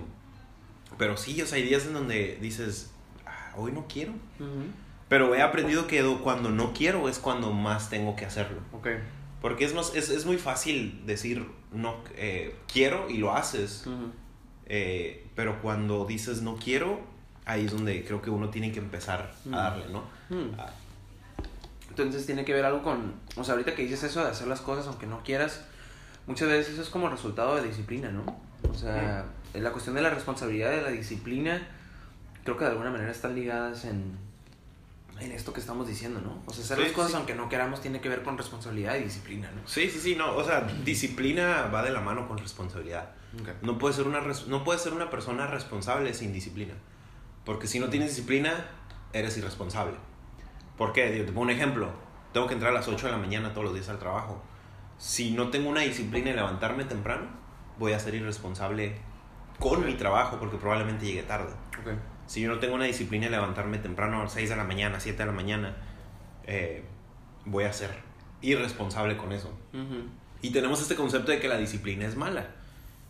Pero 0.99 1.17
sí, 1.17 1.41
o 1.43 1.47
sea, 1.47 1.57
hay 1.57 1.65
días 1.65 1.87
en 1.87 1.95
donde 1.95 2.39
dices, 2.41 2.91
"Ah, 3.27 3.53
hoy 3.57 3.73
no 3.73 3.87
quiero. 3.89 4.13
Pero 5.09 5.35
he 5.35 5.43
aprendido 5.43 5.87
que 5.87 6.03
cuando 6.23 6.51
no 6.51 6.73
quiero 6.73 7.09
es 7.09 7.19
cuando 7.19 7.53
más 7.53 7.89
tengo 7.91 8.15
que 8.15 8.25
hacerlo. 8.27 8.61
Ok. 8.73 8.89
Porque 9.43 9.65
es, 9.67 9.75
más- 9.75 9.95
es, 9.95 10.09
es 10.09 10.25
muy 10.25 10.39
fácil 10.39 11.03
decir, 11.05 11.47
no, 11.73 11.97
eh, 12.17 12.55
quiero 12.73 13.11
y 13.11 13.19
lo 13.19 13.35
haces. 13.35 13.85
Eh, 14.67 15.27
pero 15.35 15.61
cuando 15.61 16.05
dices 16.07 16.41
no 16.43 16.57
quiero, 16.57 17.01
ahí 17.45 17.67
es 17.67 17.73
donde 17.73 18.05
creo 18.05 18.23
que 18.23 18.31
uno 18.31 18.49
tiene 18.51 18.73
que 18.73 18.79
empezar 18.79 19.35
Mm. 19.45 19.55
a 19.55 19.57
darle, 19.59 19.87
¿no? 19.89 20.01
Mm. 20.31 20.55
Ah, 20.59 20.71
Entonces 21.91 22.25
tiene 22.25 22.45
que 22.45 22.55
ver 22.55 22.65
algo 22.65 22.83
con, 22.83 23.15
o 23.37 23.45
sea, 23.45 23.53
ahorita 23.55 23.75
que 23.75 23.83
dices 23.83 24.03
eso 24.05 24.25
de 24.25 24.31
hacer 24.31 24.47
las 24.47 24.61
cosas 24.63 24.87
aunque 24.87 25.07
no 25.07 25.23
quieras, 25.25 25.63
muchas 26.27 26.49
veces 26.49 26.73
eso 26.75 26.83
es 26.83 26.89
como 26.89 27.09
resultado 27.11 27.57
de 27.57 27.67
disciplina, 27.69 28.11
¿no? 28.11 28.25
O 28.71 28.75
sea, 28.75 29.27
la 29.53 29.73
cuestión 29.73 29.97
de 29.97 30.03
la 30.03 30.09
responsabilidad 30.11 30.71
de 30.71 30.81
la 30.83 30.89
disciplina, 30.91 31.67
creo 32.45 32.57
que 32.57 32.65
de 32.65 32.71
alguna 32.71 32.91
manera 32.91 33.11
están 33.11 33.35
ligadas 33.35 33.85
en, 33.85 34.17
en 35.25 35.33
esto 35.33 35.53
que 35.53 35.61
estamos 35.61 35.87
diciendo, 35.87 36.21
¿no? 36.21 36.43
O 36.47 36.53
sea, 36.53 36.65
hacer 36.65 36.79
Sí, 36.79 36.83
las 36.85 36.93
cosas 36.93 37.11
sí. 37.13 37.17
aunque 37.17 37.35
no 37.35 37.49
queramos 37.49 37.81
tiene 37.81 38.01
que 38.01 38.09
ver 38.09 38.23
con 38.23 38.37
responsabilidad 38.37 38.97
y 38.97 39.05
disciplina, 39.05 39.51
¿no? 39.55 39.67
Sí, 39.67 39.89
sí, 39.91 39.99
sí, 40.01 40.17
no, 40.17 40.35
o 40.37 40.45
sea, 40.45 40.61
disciplina 40.85 41.69
va 41.73 41.83
de 41.83 41.91
la 41.91 42.01
mano 42.01 42.27
con 42.29 42.39
responsabilidad. 42.39 43.11
No 43.63 43.79
puedes 43.79 43.97
ser 43.97 44.07
una, 44.07 44.21
no 44.21 44.65
puedes 44.65 44.83
ser 44.83 44.93
una 44.93 45.09
persona 45.11 45.47
responsable 45.47 46.13
sin 46.15 46.33
disciplina. 46.33 46.75
Porque 47.45 47.67
si 47.67 47.81
no 47.81 47.89
tienes 47.89 48.11
disciplina, 48.11 48.53
eres 49.13 49.37
irresponsable. 49.39 49.95
¿Por 50.77 50.93
qué? 50.93 51.09
Te 51.11 51.25
pongo 51.33 51.41
un 51.43 51.51
ejemplo. 51.51 51.91
Tengo 52.33 52.47
que 52.47 52.55
entrar 52.55 52.71
a 52.73 52.75
las 52.75 52.89
8 52.89 53.07
de 53.07 53.13
la 53.13 53.19
mañana 53.19 53.53
todos 53.53 53.65
los 53.65 53.75
días 53.75 53.89
al 53.89 53.99
trabajo. 53.99 54.43
Si 54.99 55.33
no 55.33 55.49
tengo 55.51 55.69
una 55.69 55.81
disciplina 55.81 56.31
en 56.31 56.37
levantarme 56.37 56.85
temprano, 56.85 57.29
voy 57.79 57.93
a 57.93 57.99
ser 57.99 58.15
irresponsable 58.15 58.97
con 59.59 59.85
mi 59.85 59.95
trabajo 59.95 60.39
porque 60.39 60.57
probablemente 60.57 61.05
llegue 61.07 61.23
tarde. 61.23 61.53
Ok. 61.81 61.89
Si 62.33 62.41
yo 62.41 62.49
no 62.49 62.61
tengo 62.61 62.77
una 62.77 62.87
disciplina 62.87 63.27
en 63.27 63.33
levantarme 63.33 63.77
temprano 63.77 64.19
a 64.19 64.23
las 64.23 64.33
6 64.33 64.49
de 64.49 64.57
la 64.57 64.65
mañana, 64.65 64.99
7 64.99 65.19
de 65.19 65.27
la 65.27 65.33
mañana, 65.33 65.77
eh, 66.47 66.83
voy 67.45 67.65
a 67.65 67.75
ser 67.75 67.91
irresponsable 68.41 69.19
con 69.19 69.33
eso. 69.33 69.53
Y 70.41 70.49
tenemos 70.49 70.81
este 70.81 70.95
concepto 70.95 71.31
de 71.31 71.41
que 71.41 71.49
la 71.49 71.59
disciplina 71.59 72.07
es 72.07 72.17
mala. 72.17 72.47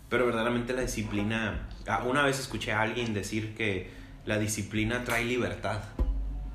Pero 0.08 0.26
verdaderamente 0.26 0.72
la 0.72 0.80
disciplina... 0.80 1.68
ah, 1.86 2.02
Una 2.04 2.24
vez 2.24 2.40
escuché 2.40 2.72
a 2.72 2.80
alguien 2.80 3.14
decir 3.14 3.54
que 3.54 3.92
la 4.24 4.40
disciplina 4.40 5.04
trae 5.04 5.24
libertad. 5.24 5.84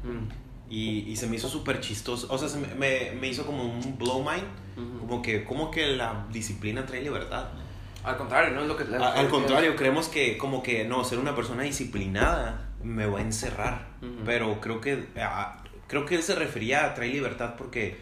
Mm. 0.04 0.70
Y, 0.70 1.10
y 1.10 1.16
se 1.16 1.28
me 1.28 1.38
hizo 1.38 1.48
súper 1.48 1.80
chistoso. 1.80 2.28
O 2.30 2.38
sea, 2.38 2.50
se 2.50 2.60
me, 2.60 2.68
me, 2.76 3.14
me 3.18 3.30
hizo 3.30 3.46
como 3.46 3.64
un 3.64 3.98
blow 3.98 4.22
mind. 4.22 5.00
Como 5.00 5.22
que, 5.22 5.46
como 5.46 5.72
que 5.72 5.88
la 5.96 6.28
disciplina 6.34 6.86
trae 6.86 7.02
libertad. 7.02 7.48
Al 8.04 8.18
contrario, 8.18 8.54
¿no? 8.54 8.62
Es 8.62 8.68
lo 8.68 8.78
que... 8.78 8.84
A- 8.96 9.14
al 9.14 9.28
contrario, 9.30 9.76
creemos 9.76 10.08
que 10.08 10.38
como 10.38 10.64
que 10.64 10.86
no, 10.86 11.04
ser 11.04 11.20
una 11.20 11.36
persona 11.36 11.64
disciplinada 11.64 12.70
me 12.84 13.06
va 13.06 13.20
a 13.20 13.22
encerrar. 13.22 13.88
Ujú. 14.02 14.24
Pero 14.26 14.62
creo 14.62 14.80
que 14.82 15.08
creo 15.88 16.06
que 16.06 16.16
él 16.16 16.24
se 16.24 16.36
refería 16.36 16.86
a 16.86 16.94
traer 16.94 17.14
libertad 17.14 17.56
porque 17.58 17.98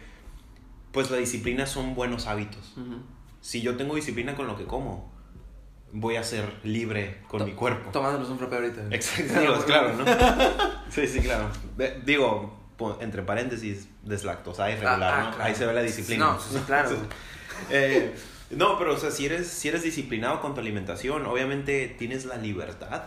pues 0.92 1.10
la 1.10 1.16
disciplina 1.18 1.66
son 1.66 1.94
buenos 1.94 2.26
hábitos. 2.26 2.74
Ujú. 2.76 3.02
Si 3.40 3.60
yo 3.62 3.76
tengo 3.76 3.94
disciplina 3.96 4.34
con 4.34 4.46
lo 4.46 4.56
que 4.56 4.64
como, 4.64 5.12
voy 5.92 6.16
a 6.16 6.22
ser 6.24 6.52
libre 6.64 7.22
con 7.28 7.44
mi 7.44 7.52
cuerpo. 7.52 7.90
Tomándonos 7.90 8.28
un 8.28 8.38
frappé 8.38 8.56
ahorita. 8.56 8.82
Exacto, 8.90 9.62
claro, 9.66 9.92
¿no? 9.94 10.04
Sí, 10.90 11.06
sí, 11.06 11.20
claro. 11.20 11.48
Ve- 11.76 12.00
Digo, 12.04 12.58
entre 13.00 13.22
paréntesis, 13.22 13.88
deslactosada 14.02 14.70
y 14.70 14.74
regular, 14.74 15.02
Ah, 15.02 15.16
ah, 15.16 15.24
¿no? 15.24 15.30
claro. 15.30 15.44
Ahí 15.44 15.54
se 15.54 15.66
ve 15.66 15.72
la 15.72 15.82
disciplina. 15.82 16.24
No, 16.26 16.38
claro. 16.66 16.90
Eh, 17.70 18.14
no, 18.50 18.78
pero 18.78 18.94
o 18.94 18.96
sea, 18.96 19.10
si 19.10 19.26
eres, 19.26 19.48
si 19.48 19.68
eres 19.68 19.82
disciplinado 19.82 20.40
con 20.40 20.54
tu 20.54 20.60
alimentación, 20.60 21.26
obviamente 21.26 21.94
tienes 21.98 22.24
la 22.26 22.36
libertad 22.36 23.04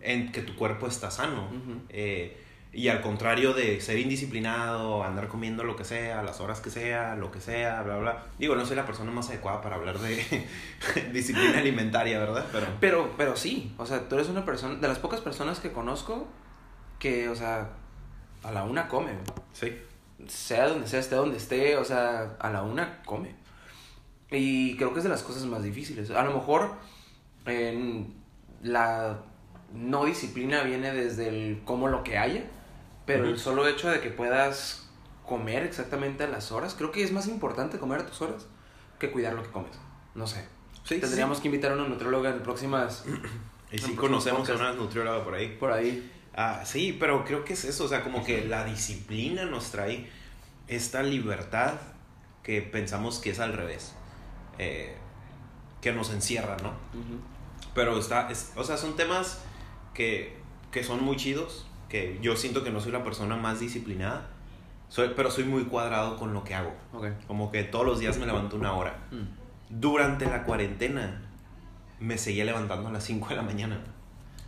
en 0.00 0.30
que 0.32 0.42
tu 0.42 0.54
cuerpo 0.56 0.86
está 0.86 1.10
sano. 1.10 1.48
Eh, 1.88 2.44
y 2.72 2.88
al 2.88 3.00
contrario 3.00 3.54
de 3.54 3.80
ser 3.80 3.98
indisciplinado, 3.98 5.02
andar 5.02 5.26
comiendo 5.28 5.64
lo 5.64 5.74
que 5.74 5.84
sea, 5.84 6.22
las 6.22 6.40
horas 6.40 6.60
que 6.60 6.70
sea, 6.70 7.16
lo 7.16 7.30
que 7.32 7.40
sea, 7.40 7.82
bla, 7.82 7.96
bla. 7.96 8.22
Digo, 8.38 8.54
no 8.54 8.64
soy 8.66 8.76
la 8.76 8.86
persona 8.86 9.10
más 9.10 9.28
adecuada 9.30 9.62
para 9.62 9.76
hablar 9.76 9.98
de 9.98 10.46
disciplina 11.12 11.58
alimentaria, 11.58 12.18
¿verdad? 12.18 12.46
Pero... 12.52 12.66
Pero, 12.78 13.14
pero 13.16 13.36
sí, 13.36 13.72
o 13.78 13.86
sea, 13.86 14.08
tú 14.08 14.14
eres 14.16 14.28
una 14.28 14.44
persona, 14.44 14.76
de 14.76 14.86
las 14.86 14.98
pocas 14.98 15.20
personas 15.20 15.60
que 15.60 15.72
conozco 15.72 16.28
que, 16.98 17.28
o 17.30 17.34
sea, 17.34 17.70
a 18.44 18.52
la 18.52 18.64
una 18.64 18.86
come, 18.86 19.12
Sí. 19.54 19.76
sea 20.28 20.68
donde 20.68 20.86
sea, 20.86 21.00
esté 21.00 21.16
donde 21.16 21.38
esté, 21.38 21.76
o 21.76 21.84
sea, 21.84 22.36
a 22.38 22.50
la 22.50 22.62
una 22.62 23.02
come. 23.04 23.34
Y 24.30 24.76
creo 24.76 24.92
que 24.92 24.98
es 25.00 25.04
de 25.04 25.10
las 25.10 25.22
cosas 25.22 25.44
más 25.46 25.62
difíciles. 25.62 26.10
A 26.10 26.22
lo 26.22 26.32
mejor 26.34 26.72
la 28.62 29.20
no 29.72 30.04
disciplina 30.04 30.62
viene 30.62 30.92
desde 30.92 31.28
el 31.28 31.62
como 31.64 31.88
lo 31.88 32.02
que 32.04 32.18
haya, 32.18 32.44
pero 33.06 33.24
el 33.24 33.32
Ujú. 33.34 33.40
solo 33.40 33.66
hecho 33.68 33.88
de 33.90 34.00
que 34.00 34.10
puedas 34.10 34.88
comer 35.26 35.62
exactamente 35.64 36.24
a 36.24 36.26
las 36.28 36.52
horas, 36.52 36.74
creo 36.74 36.90
que 36.90 37.02
es 37.02 37.12
más 37.12 37.26
importante 37.26 37.78
comer 37.78 38.00
a 38.00 38.06
tus 38.06 38.20
horas 38.22 38.46
que 38.98 39.10
cuidar 39.10 39.34
lo 39.34 39.42
que 39.42 39.50
comes. 39.50 39.72
No 40.14 40.26
sé. 40.26 40.44
Sí, 40.84 40.94
sí, 40.94 41.00
Tendríamos 41.00 41.40
que 41.40 41.48
invitar 41.48 41.72
a 41.72 41.74
una 41.74 41.86
nutrióloga 41.86 42.30
en 42.30 42.42
próximas 42.42 43.04
Y 43.70 43.78
sí 43.78 43.94
conocemos 43.94 44.48
a 44.48 44.54
una 44.54 44.72
nutrióloga 44.72 45.22
por 45.22 45.34
ahí. 45.34 45.56
por 45.60 45.72
ahí. 45.72 46.10
Ah, 46.34 46.62
sí, 46.64 46.96
pero 46.98 47.24
creo 47.24 47.44
que 47.44 47.52
es 47.52 47.64
eso, 47.64 47.84
o 47.84 47.88
sea, 47.88 48.02
como 48.02 48.24
que 48.24 48.44
la 48.46 48.64
disciplina 48.64 49.44
nos 49.44 49.70
trae 49.70 50.08
esta 50.68 51.02
libertad 51.02 51.74
que 52.42 52.62
pensamos 52.62 53.18
que 53.18 53.30
es 53.30 53.40
al 53.40 53.52
revés, 53.52 53.92
eh, 54.58 54.96
que 55.80 55.92
nos 55.92 56.10
encierra, 56.10 56.56
¿no? 56.62 56.72
Pero 57.74 57.98
está, 57.98 58.28
es- 58.30 58.52
o 58.56 58.64
sea, 58.64 58.76
son 58.76 58.96
temas 58.96 59.42
que, 59.94 60.36
que 60.70 60.82
son 60.84 61.02
muy 61.04 61.16
chidos, 61.16 61.66
que 61.88 62.18
yo 62.20 62.36
siento 62.36 62.64
que 62.64 62.70
no 62.70 62.80
soy 62.80 62.92
la 62.92 63.02
persona 63.04 63.36
más 63.36 63.60
disciplinada, 63.60 64.28
soy, 64.88 65.12
pero 65.14 65.30
soy 65.30 65.44
muy 65.44 65.64
cuadrado 65.64 66.16
con 66.16 66.32
lo 66.34 66.44
que 66.44 66.54
hago, 66.54 66.72
Ok. 66.92 67.06
como 67.26 67.50
que 67.52 67.62
todos 67.64 67.84
los 67.86 67.98
días 67.98 68.18
me 68.18 68.26
levanto 68.26 68.56
una 68.56 68.72
hora. 68.72 68.98
Mm. 69.10 69.78
Durante 69.80 70.24
la 70.26 70.44
cuarentena 70.44 71.22
me 72.00 72.16
seguía 72.16 72.44
levantando 72.44 72.88
a 72.88 72.92
las 72.92 73.04
5 73.04 73.28
de 73.28 73.36
la 73.36 73.42
mañana. 73.42 73.78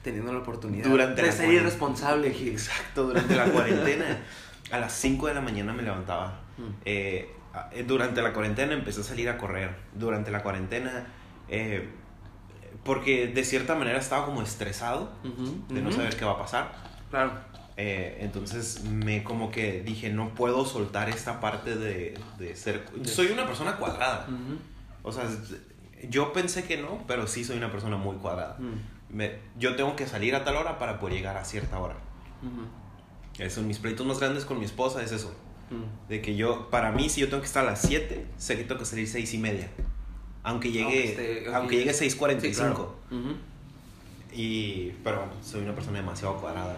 Teniendo 0.02 0.32
la 0.32 0.38
oportunidad 0.38 0.88
Durante 0.88 1.20
de 1.20 1.28
la 1.28 1.32
ser 1.34 1.52
irresponsable. 1.52 2.28
Exacto, 2.48 3.04
durante 3.08 3.36
la 3.36 3.44
cuarentena. 3.46 4.18
A 4.72 4.78
las 4.78 4.92
5 4.94 5.26
de 5.26 5.34
la 5.34 5.40
mañana 5.42 5.72
me 5.74 5.82
levantaba. 5.82 6.40
Mm. 6.56 6.62
Eh, 6.86 7.34
durante 7.86 8.22
la 8.22 8.32
cuarentena 8.32 8.72
empecé 8.74 9.00
a 9.00 9.04
salir 9.04 9.28
a 9.28 9.38
correr. 9.38 9.74
Durante 9.94 10.30
la 10.30 10.42
cuarentena, 10.42 11.06
eh, 11.48 11.88
porque 12.84 13.26
de 13.28 13.44
cierta 13.44 13.74
manera 13.74 13.98
estaba 13.98 14.24
como 14.24 14.42
estresado 14.42 15.12
Ujú, 15.24 15.64
de 15.74 15.82
no 15.82 15.88
ujú. 15.90 15.98
saber 15.98 16.16
qué 16.16 16.24
va 16.24 16.32
a 16.32 16.38
pasar. 16.38 16.72
Claro. 17.10 17.32
Eh, 17.76 18.18
entonces 18.20 18.84
me 18.84 19.24
como 19.24 19.50
que 19.50 19.82
dije, 19.82 20.10
no 20.10 20.34
puedo 20.34 20.64
soltar 20.64 21.08
esta 21.08 21.40
parte 21.40 21.76
de, 21.76 22.18
de 22.38 22.54
ser... 22.56 22.84
Soy 23.04 23.28
una 23.28 23.46
persona 23.46 23.76
cuadrada. 23.76 24.26
Ujú. 24.28 24.58
O 25.02 25.12
sea, 25.12 25.24
yo 26.08 26.32
pensé 26.32 26.64
que 26.64 26.76
no, 26.76 27.04
pero 27.06 27.26
sí 27.26 27.44
soy 27.44 27.56
una 27.56 27.70
persona 27.72 27.96
muy 27.96 28.16
cuadrada. 28.16 28.56
Mm. 28.58 29.16
Me- 29.16 29.38
yo 29.58 29.76
tengo 29.76 29.96
que 29.96 30.06
salir 30.06 30.34
a 30.34 30.44
tal 30.44 30.56
hora 30.56 30.78
para 30.78 31.00
poder 31.00 31.16
llegar 31.16 31.36
a 31.36 31.44
cierta 31.44 31.78
hora. 31.78 31.96
Ujú. 32.42 33.42
Eso, 33.42 33.62
mis 33.62 33.78
pleitos 33.78 34.06
más 34.06 34.18
grandes 34.20 34.44
con 34.44 34.58
mi 34.58 34.64
esposa 34.66 35.02
es 35.02 35.12
eso. 35.12 35.34
Mm. 35.70 36.08
De 36.08 36.20
que 36.20 36.34
yo, 36.36 36.68
para 36.70 36.90
mí, 36.92 37.08
si 37.08 37.20
yo 37.20 37.28
tengo 37.28 37.40
que 37.40 37.46
estar 37.46 37.64
a 37.64 37.70
las 37.70 37.80
7, 37.82 38.26
sé 38.36 38.56
que 38.56 38.64
tengo 38.64 38.80
que 38.80 38.84
salir 38.84 39.06
6 39.08 39.32
y 39.34 39.38
media. 39.38 39.70
Aunque 40.42 40.72
llegue, 40.72 40.84
Aunque 40.84 41.04
esté- 41.12 41.38
aunque 41.46 41.54
aunque- 41.56 41.76
llegue 41.78 41.92
6.45. 41.92 42.40
Sí, 42.40 42.54
claro. 42.60 42.94
Y, 44.32 44.90
pero 45.04 45.24
soy 45.42 45.62
una 45.62 45.74
persona 45.74 45.98
demasiado 45.98 46.36
cuadrada. 46.38 46.76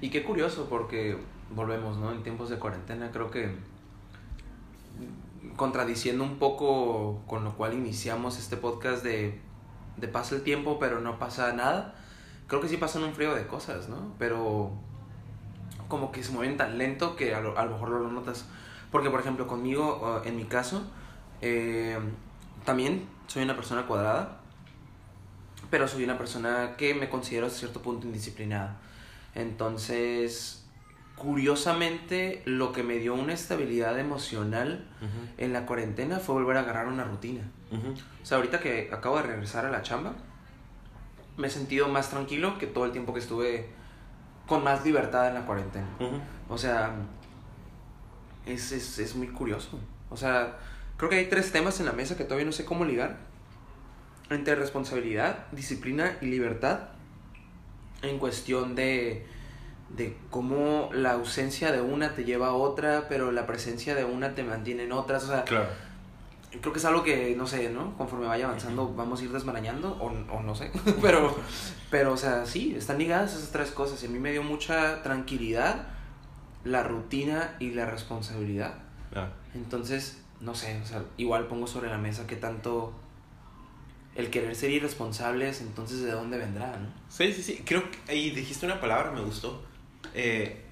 Y 0.00 0.10
qué 0.10 0.22
curioso 0.24 0.66
porque 0.68 1.16
volvemos, 1.54 1.98
¿no? 1.98 2.10
En 2.12 2.22
tiempos 2.22 2.48
de 2.50 2.58
cuarentena 2.58 3.10
creo 3.12 3.30
que 3.30 3.54
contradiciendo 5.56 6.24
un 6.24 6.38
poco 6.38 7.22
con 7.26 7.44
lo 7.44 7.54
cual 7.56 7.74
iniciamos 7.74 8.38
este 8.38 8.56
podcast 8.56 9.02
de, 9.04 9.38
de 9.96 10.08
pasa 10.08 10.34
el 10.34 10.42
tiempo 10.42 10.78
pero 10.78 11.00
no 11.00 11.18
pasa 11.18 11.52
nada. 11.52 11.94
Creo 12.46 12.60
que 12.60 12.68
sí 12.68 12.76
pasan 12.76 13.04
un 13.04 13.14
frío 13.14 13.34
de 13.34 13.46
cosas, 13.46 13.88
¿no? 13.88 14.14
Pero 14.18 14.72
como 15.92 16.10
que 16.10 16.24
se 16.24 16.32
mueven 16.32 16.56
tan 16.56 16.78
lento 16.78 17.16
que 17.16 17.34
a 17.34 17.42
lo, 17.42 17.58
a 17.58 17.66
lo 17.66 17.72
mejor 17.72 17.90
no 17.90 17.98
lo 17.98 18.08
notas. 18.08 18.46
Porque, 18.90 19.10
por 19.10 19.20
ejemplo, 19.20 19.46
conmigo, 19.46 20.22
uh, 20.24 20.26
en 20.26 20.38
mi 20.38 20.44
caso, 20.44 20.84
eh, 21.42 21.98
también 22.64 23.06
soy 23.26 23.42
una 23.42 23.54
persona 23.54 23.86
cuadrada, 23.86 24.38
pero 25.68 25.86
soy 25.86 26.04
una 26.04 26.16
persona 26.16 26.76
que 26.78 26.94
me 26.94 27.10
considero 27.10 27.46
hasta 27.46 27.58
cierto 27.58 27.82
punto 27.82 28.06
indisciplinada. 28.06 28.78
Entonces, 29.34 30.64
curiosamente, 31.14 32.40
lo 32.46 32.72
que 32.72 32.82
me 32.82 32.94
dio 32.96 33.12
una 33.12 33.34
estabilidad 33.34 33.98
emocional 33.98 34.88
Ujú. 35.02 35.34
en 35.36 35.52
la 35.52 35.66
cuarentena 35.66 36.20
fue 36.20 36.36
volver 36.36 36.56
a 36.56 36.60
agarrar 36.60 36.86
una 36.86 37.04
rutina. 37.04 37.42
Ujú. 37.70 37.90
O 38.22 38.24
sea, 38.24 38.38
ahorita 38.38 38.60
que 38.60 38.88
acabo 38.90 39.16
de 39.18 39.24
regresar 39.24 39.66
a 39.66 39.70
la 39.70 39.82
chamba, 39.82 40.14
me 41.36 41.48
he 41.48 41.50
sentido 41.50 41.88
más 41.88 42.08
tranquilo 42.08 42.56
que 42.56 42.66
todo 42.66 42.86
el 42.86 42.92
tiempo 42.92 43.12
que 43.12 43.20
estuve 43.20 43.81
con 44.46 44.64
más 44.64 44.84
libertad 44.84 45.28
en 45.28 45.34
la 45.34 45.46
cuarentena. 45.46 45.86
O 46.48 46.58
sea, 46.58 46.92
es, 48.46 48.72
es, 48.72 48.98
es 48.98 49.14
muy 49.14 49.28
curioso. 49.28 49.78
O 50.10 50.16
sea, 50.16 50.56
creo 50.96 51.08
que 51.10 51.16
hay 51.16 51.26
tres 51.26 51.52
temas 51.52 51.78
en 51.80 51.86
la 51.86 51.92
mesa 51.92 52.16
que 52.16 52.24
todavía 52.24 52.46
no 52.46 52.52
sé 52.52 52.64
cómo 52.64 52.84
ligar. 52.84 53.16
Entre 54.30 54.54
responsabilidad, 54.54 55.46
disciplina 55.52 56.16
y 56.20 56.26
libertad. 56.26 56.88
En 58.02 58.18
cuestión 58.18 58.74
de, 58.74 59.26
de 59.90 60.16
cómo 60.30 60.90
la 60.92 61.12
ausencia 61.12 61.70
de 61.70 61.80
una 61.80 62.14
te 62.14 62.24
lleva 62.24 62.48
a 62.48 62.52
otra, 62.52 63.06
pero 63.08 63.30
la 63.30 63.46
presencia 63.46 63.94
de 63.94 64.04
una 64.04 64.34
te 64.34 64.42
mantiene 64.42 64.84
en 64.84 64.92
otras. 64.92 65.24
O 65.24 65.28
sea, 65.28 65.44
Claro. 65.44 65.68
Creo 66.60 66.72
que 66.72 66.78
es 66.78 66.84
algo 66.84 67.02
que, 67.02 67.34
no 67.36 67.46
sé, 67.46 67.70
¿no? 67.70 67.96
Conforme 67.96 68.26
vaya 68.26 68.46
avanzando 68.46 68.92
vamos 68.94 69.20
a 69.20 69.24
ir 69.24 69.32
desmarañando, 69.32 69.96
o, 70.00 70.06
o 70.06 70.42
no 70.42 70.54
sé. 70.54 70.70
pero, 71.02 71.36
pero, 71.90 72.12
o 72.12 72.16
sea, 72.16 72.46
sí, 72.46 72.74
están 72.76 72.98
ligadas 72.98 73.34
esas 73.34 73.50
tres 73.50 73.70
cosas. 73.70 74.02
Y 74.02 74.06
a 74.06 74.08
mí 74.10 74.18
me 74.18 74.32
dio 74.32 74.42
mucha 74.42 75.02
tranquilidad 75.02 75.86
la 76.64 76.82
rutina 76.82 77.56
y 77.58 77.70
la 77.70 77.86
responsabilidad. 77.86 78.74
Ah. 79.14 79.30
Entonces, 79.54 80.22
no 80.40 80.54
sé, 80.54 80.80
o 80.82 80.86
sea, 80.86 81.04
igual 81.16 81.46
pongo 81.46 81.66
sobre 81.66 81.88
la 81.88 81.98
mesa 81.98 82.26
que 82.26 82.36
tanto 82.36 82.92
el 84.14 84.30
querer 84.30 84.54
ser 84.54 84.70
irresponsables, 84.70 85.60
entonces 85.62 86.02
de 86.02 86.12
dónde 86.12 86.36
vendrá, 86.36 86.76
¿no? 86.78 86.88
Sí, 87.08 87.32
sí, 87.32 87.42
sí. 87.42 87.62
Creo 87.64 87.90
que 87.90 88.12
ahí 88.12 88.30
dijiste 88.30 88.66
una 88.66 88.80
palabra, 88.80 89.10
me 89.10 89.22
gustó. 89.22 89.64
Eh, 90.14 90.62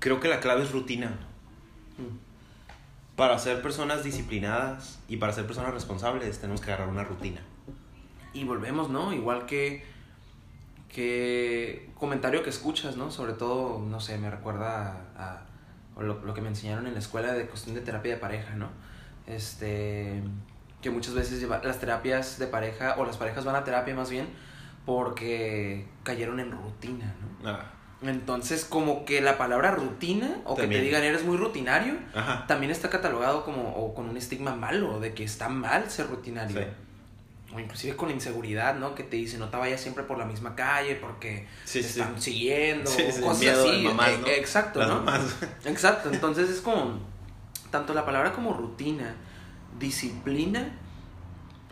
creo 0.00 0.18
que 0.18 0.28
la 0.28 0.40
clave 0.40 0.64
es 0.64 0.72
rutina. 0.72 1.16
Para 3.16 3.38
ser 3.38 3.62
personas 3.62 4.04
disciplinadas 4.04 4.98
y 5.08 5.16
para 5.16 5.32
ser 5.32 5.46
personas 5.46 5.72
responsables 5.72 6.38
tenemos 6.38 6.60
que 6.60 6.70
agarrar 6.70 6.88
una 6.88 7.02
rutina. 7.04 7.40
Y 8.34 8.44
volvemos, 8.44 8.90
¿no? 8.90 9.12
Igual 9.12 9.46
que 9.46 9.84
que 10.88 11.90
comentario 11.98 12.42
que 12.42 12.50
escuchas, 12.50 12.96
¿no? 12.96 13.10
Sobre 13.10 13.32
todo, 13.34 13.80
no 13.80 14.00
sé, 14.00 14.16
me 14.18 14.30
recuerda 14.30 14.96
a, 15.16 15.42
lo, 16.00 16.24
lo 16.24 16.34
que 16.34 16.40
me 16.40 16.48
enseñaron 16.48 16.86
en 16.86 16.92
la 16.94 16.98
escuela 17.00 17.32
de 17.32 17.46
cuestión 17.46 17.74
de 17.74 17.80
terapia 17.82 18.14
de 18.14 18.18
pareja, 18.20 18.54
¿no? 18.54 18.68
Este, 19.26 20.22
que 20.80 20.90
muchas 20.90 21.14
veces 21.14 21.40
lleva- 21.40 21.60
las 21.64 21.80
terapias 21.80 22.38
de 22.38 22.46
pareja, 22.46 22.94
o 22.98 23.04
las 23.04 23.16
parejas 23.16 23.44
van 23.44 23.56
a 23.56 23.64
terapia 23.64 23.94
más 23.94 24.08
bien, 24.10 24.28
porque 24.86 25.86
cayeron 26.02 26.40
en 26.40 26.52
rutina, 26.52 27.14
¿no? 27.42 27.50
Ah, 27.50 27.72
Entonces, 28.02 28.64
como 28.66 29.04
que 29.06 29.20
la 29.22 29.38
palabra 29.38 29.70
rutina, 29.70 30.36
o 30.44 30.54
que 30.54 30.66
te 30.66 30.80
digan 30.80 31.02
eres 31.02 31.24
muy 31.24 31.36
rutinario, 31.38 31.94
Ajá. 32.14 32.46
también 32.46 32.70
está 32.70 32.90
catalogado 32.90 33.44
como, 33.44 33.74
o 33.74 33.94
con 33.94 34.08
un 34.08 34.16
estigma 34.18 34.54
malo, 34.54 35.00
de 35.00 35.14
que 35.14 35.24
está 35.24 35.48
mal 35.48 35.90
ser 35.90 36.08
rutinario. 36.08 36.60
Sí. 36.60 36.66
O 37.54 37.58
inclusive 37.60 37.96
con 37.96 38.10
inseguridad, 38.10 38.74
¿no? 38.74 38.94
Que 38.94 39.02
te 39.02 39.16
dicen, 39.16 39.40
no 39.40 39.48
te 39.48 39.56
vayas 39.56 39.80
siempre 39.80 40.04
por 40.04 40.18
la 40.18 40.26
misma 40.26 40.54
calle 40.54 40.96
porque 40.96 41.46
Sí, 41.64 41.80
te 41.80 41.88
sí. 41.88 42.00
están 42.00 42.20
siguiendo, 42.20 42.90
sí, 42.90 43.04
cosas 43.22 43.38
miedo 43.38 43.62
así. 43.68 43.82
de 43.82 43.88
mamás, 43.88 44.18
¿no? 44.20 44.26
Exacto, 44.26 44.80
Las 44.80 44.88
¿no? 44.88 44.94
mamás. 44.96 45.36
Exacto, 45.64 46.10
entonces 46.12 46.50
es 46.50 46.60
como, 46.60 46.98
tanto 47.70 47.94
la 47.94 48.04
palabra 48.04 48.32
como 48.34 48.52
rutina, 48.52 49.14
disciplina, 49.78 50.68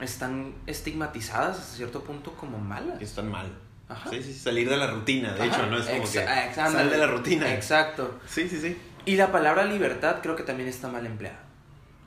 están 0.00 0.54
estigmatizadas 0.66 1.58
hasta 1.58 1.76
cierto 1.76 2.02
punto 2.02 2.32
como 2.32 2.58
malas. 2.58 3.00
Están 3.02 3.30
mal. 3.30 3.46
Ajá. 3.88 4.10
Sí, 4.10 4.22
sí, 4.22 4.32
salir 4.32 4.68
de 4.68 4.76
la 4.76 4.86
rutina. 4.88 5.34
De 5.34 5.42
Ajá, 5.42 5.56
hecho, 5.56 5.66
no 5.66 5.78
es 5.78 5.86
como 5.86 6.02
exa- 6.04 6.48
que 6.48 6.54
sal 6.54 6.90
de 6.90 6.96
la 6.98 7.06
rutina. 7.06 7.52
Exacto. 7.54 8.18
Sí, 8.26 8.48
sí, 8.48 8.60
sí. 8.60 8.76
Y 9.06 9.16
la 9.16 9.30
palabra 9.30 9.64
libertad 9.64 10.16
creo 10.22 10.34
que 10.36 10.42
también 10.42 10.68
está 10.68 10.88
mal 10.88 11.04
empleada. 11.04 11.40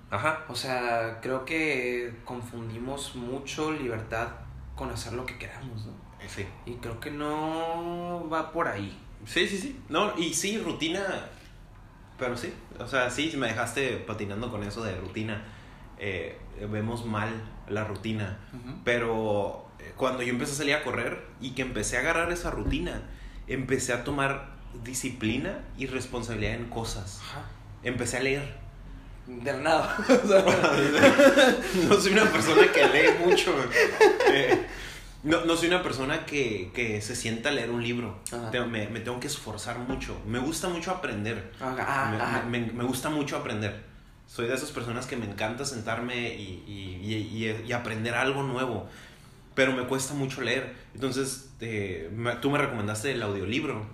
Ajá. 0.10 0.46
O 0.48 0.56
sea, 0.56 1.20
creo 1.22 1.46
que 1.46 2.16
confundimos 2.26 3.16
mucho 3.16 3.72
libertad 3.72 4.30
con 4.76 4.90
hacer 4.90 5.14
lo 5.14 5.26
que 5.26 5.38
queramos, 5.38 5.86
¿no? 5.86 5.92
Sí. 6.28 6.46
Y 6.66 6.74
creo 6.76 7.00
que 7.00 7.12
no 7.12 8.28
va 8.32 8.52
por 8.52 8.68
ahí. 8.68 8.98
Sí, 9.26 9.48
sí, 9.48 9.58
sí. 9.58 9.80
No, 9.90 10.18
y 10.18 10.34
sí, 10.34 10.58
rutina. 10.58 11.02
Pero 12.18 12.36
sí. 12.36 12.52
O 12.80 12.88
sea, 12.88 13.10
sí, 13.12 13.32
me 13.38 13.48
dejaste 13.48 13.98
patinando 13.98 14.50
con 14.50 14.64
eso 14.64 14.84
de 14.84 14.96
rutina. 14.96 15.44
Eh, 16.00 16.40
vemos 16.72 17.06
mal 17.06 17.30
la 17.70 17.84
rutina. 17.84 18.40
Pero 18.84 19.67
cuando 19.96 20.24
yo 20.24 20.30
empecé 20.30 20.54
a 20.54 20.56
salir 20.56 20.74
a 20.76 20.84
correr 20.84 21.22
y 21.42 21.52
que 21.52 21.62
empecé 21.62 21.98
a 21.98 22.02
agarrar 22.02 22.32
esa 22.32 22.52
rutina, 22.52 23.02
empecé 23.48 23.94
a 23.94 24.04
tomar 24.04 24.56
disciplina 24.84 25.60
y 25.78 25.86
responsabilidad 25.88 26.54
en 26.56 26.66
cosas. 26.66 27.20
Ajá. 27.30 27.44
Empecé 27.84 28.18
a 28.18 28.20
leer. 28.22 28.56
De 29.28 29.52
la 29.54 29.60
nada. 29.60 29.98
No 31.90 31.96
soy 32.00 32.14
una 32.14 32.26
persona 32.32 32.62
que 32.72 32.88
lee 32.88 33.26
mucho. 33.26 33.54
Eh, 34.32 34.66
no, 35.24 35.46
no 35.46 35.56
soy 35.56 35.68
una 35.68 35.84
persona 35.84 36.26
que, 36.26 36.72
que 36.74 37.02
se 37.02 37.16
sienta 37.16 37.50
a 37.50 37.52
leer 37.52 37.70
un 37.72 37.84
libro. 37.84 38.20
Ajá. 38.32 38.52
Te- 38.52 38.62
me, 38.62 38.88
me 38.88 39.00
tengo 39.00 39.20
que 39.20 39.28
esforzar 39.28 39.80
mucho. 39.80 40.18
Me 40.26 40.40
gusta 40.40 40.70
mucho 40.70 40.92
aprender. 40.92 41.52
ah, 41.60 41.76
ah, 41.80 42.12
me, 42.12 42.22
ajá. 42.22 42.44
me- 42.44 42.72
me 42.72 42.84
gusta 42.84 43.10
mucho 43.10 43.38
aprender. 43.38 43.84
Soy 44.28 44.48
de 44.48 44.56
esas 44.56 44.72
personas 44.72 45.06
que 45.06 45.16
me 45.16 45.26
encanta 45.26 45.64
sentarme 45.66 46.34
y- 46.36 46.64
y- 46.68 47.46
y- 47.46 47.64
y 47.68 47.72
aprender 47.72 48.14
algo 48.16 48.44
nuevo. 48.44 48.88
Pero 49.58 49.74
me 49.74 49.84
cuesta 49.88 50.14
mucho 50.14 50.40
leer. 50.42 50.74
Entonces, 50.94 51.50
eh, 51.60 52.10
tú 52.42 52.50
me 52.50 52.58
recomendaste 52.60 53.12
el 53.12 53.22
audiolibro. 53.22 53.86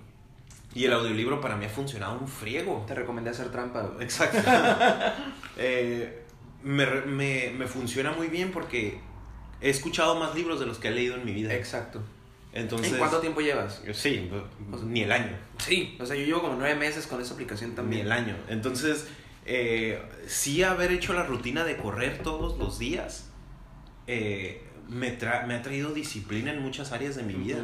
Y 0.75 0.85
el 0.85 0.93
audiolibro 0.93 1.39
para 1.39 1.55
mí 1.55 1.65
ha 1.65 1.69
funcionado 1.69 2.19
un 2.19 2.27
friego. 2.27 2.83
Te 2.87 2.93
recomendé 2.95 3.29
hacer 3.31 3.49
trampa. 3.51 3.81
güey. 3.81 4.03
Exacto. 4.03 4.37
Eh, 5.57 6.23
me, 6.63 6.85
me- 6.85 7.51
me 7.55 7.67
funciona 7.67 8.11
muy 8.11 8.27
bien 8.27 8.51
porque 8.51 8.99
he 9.61 9.69
escuchado 9.69 10.15
más 10.19 10.33
libros 10.35 10.59
de 10.59 10.65
los 10.65 10.79
que 10.79 10.87
he 10.87 10.91
leído 10.91 11.15
en 11.15 11.25
mi 11.25 11.31
vida. 11.31 11.53
Exacto. 11.53 12.01
Entonces, 12.53 12.91
¿En 12.93 12.97
cuánto 12.99 13.19
tiempo 13.19 13.39
llevas? 13.41 13.81
Sí, 13.93 14.29
ni 14.85 15.01
el 15.03 15.11
año. 15.11 15.35
Sí, 15.59 15.95
o 15.99 16.05
sea, 16.05 16.15
yo 16.15 16.25
llevo 16.25 16.41
como 16.41 16.55
nueve 16.55 16.75
meses 16.75 17.07
con 17.07 17.21
esa 17.21 17.33
aplicación 17.35 17.69
Ni 17.71 17.75
también. 17.75 18.05
el 18.07 18.11
año. 18.11 18.35
Entonces, 18.47 19.07
eh, 19.45 20.01
sí 20.27 20.63
haber 20.63 20.91
hecho 20.91 21.13
la 21.13 21.23
rutina 21.23 21.63
de 21.65 21.77
correr 21.77 22.19
todos 22.23 22.57
los 22.57 22.79
días 22.79 23.29
eh, 24.07 24.61
me, 24.87 25.17
tra- 25.19 25.45
me 25.45 25.55
ha 25.55 25.61
traído 25.61 25.93
disciplina 25.93 26.51
en 26.51 26.61
muchas 26.61 26.91
áreas 26.91 27.15
de 27.15 27.23
mi 27.23 27.33
vida. 27.33 27.59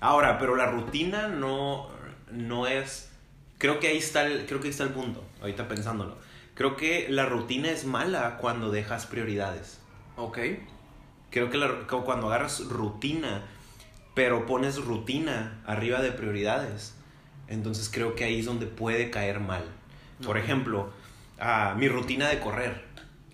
Ahora, 0.00 0.38
pero 0.38 0.56
la 0.56 0.66
rutina 0.70 1.28
no, 1.28 1.88
no 2.30 2.66
es... 2.66 3.10
Creo 3.58 3.80
que 3.80 3.88
ahí 3.88 3.96
está 3.98 4.26
el, 4.26 4.44
creo 4.46 4.60
que 4.60 4.66
ahí 4.66 4.70
está 4.70 4.84
el 4.84 4.90
punto, 4.90 5.24
ahorita 5.40 5.66
pensándolo. 5.68 6.18
Creo 6.54 6.76
que 6.76 7.06
la 7.08 7.26
rutina 7.26 7.70
es 7.70 7.84
mala 7.86 8.36
cuando 8.38 8.70
dejas 8.70 9.06
prioridades. 9.06 9.78
Ok. 10.16 10.38
Creo 11.30 11.50
que 11.50 11.56
la- 11.58 11.86
cu- 11.86 12.04
cuando 12.04 12.26
agarras 12.28 12.66
rutina, 12.68 13.42
pero 14.14 14.46
pones 14.46 14.76
rutina 14.84 15.62
arriba 15.66 16.00
de 16.02 16.12
prioridades, 16.12 16.94
entonces 17.48 17.88
creo 17.92 18.14
que 18.14 18.24
ahí 18.24 18.40
es 18.40 18.46
donde 18.46 18.66
puede 18.66 19.10
caer 19.10 19.40
mal. 19.40 19.64
Por 20.24 20.38
ejemplo, 20.38 20.90
ah, 21.38 21.74
mi 21.76 21.88
rutina 21.88 22.28
de 22.28 22.40
correr. 22.40 22.84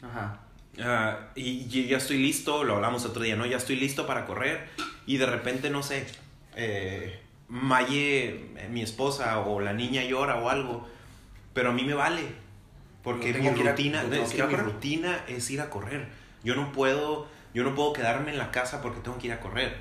Ajá. 0.03 0.41
Ah, 0.81 1.29
y, 1.35 1.67
y 1.71 1.87
ya 1.87 1.99
estoy 1.99 2.19
listo, 2.19 2.65
lo 2.65 2.77
hablamos 2.77 3.05
otro 3.05 3.23
día, 3.23 3.37
¿no? 3.37 3.45
Ya 3.47 3.57
estoy 3.59 3.77
listo 3.77 4.07
para 4.07 4.25
correr 4.25 4.69
y 5.07 5.17
de 5.19 5.27
repente, 5.27 5.69
no 5.71 5.83
sé, 5.83 6.07
eh, 6.57 7.19
Maye, 7.49 8.29
eh, 8.57 8.69
mi 8.71 8.81
esposa 8.83 9.41
o 9.41 9.61
la 9.61 9.75
niña 9.75 10.03
llora 10.05 10.37
o 10.37 10.49
algo, 10.49 10.89
pero 11.53 11.71
a 11.71 11.73
mí 11.73 11.85
me 11.85 11.95
vale. 11.95 12.23
Porque 13.03 13.33
No 13.35 13.53
mi 13.53 13.61
ir 13.61 13.69
a- 13.69 13.71
rutina, 13.73 14.03
no 14.05 14.15
es 14.15 14.31
que 14.31 14.31
que 14.31 14.37
ir 14.37 14.43
a 14.43 14.47
mi 14.47 14.53
correr. 14.55 14.67
rutina 14.67 15.25
es 15.29 15.51
ir 15.51 15.61
a 15.61 15.69
correr. 15.69 16.09
Yo 16.45 16.55
no 16.55 16.73
puedo, 16.73 17.27
yo 17.53 17.65
no 17.65 17.75
puedo 17.75 17.93
quedarme 17.93 18.31
en 18.31 18.39
la 18.39 18.51
casa 18.53 18.81
porque 18.81 19.01
tengo 19.01 19.19
que 19.19 19.27
ir 19.27 19.33
a 19.35 19.41
correr. 19.41 19.77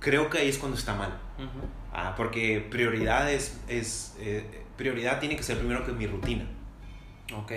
Creo 0.00 0.28
que 0.28 0.38
ahí 0.38 0.48
es 0.48 0.58
cuando 0.58 0.76
está 0.76 0.94
mal. 0.94 1.16
Ujú. 1.38 1.66
Ah, 1.94 2.14
porque 2.16 2.60
prioridad 2.70 3.32
es, 3.32 3.58
es, 3.68 4.16
eh, 4.18 4.62
prioridad 4.76 5.20
tiene 5.20 5.36
que 5.36 5.42
ser 5.44 5.56
primero 5.56 5.86
que 5.86 5.92
mi 5.92 6.06
rutina. 6.06 6.44
Ok. 7.34 7.52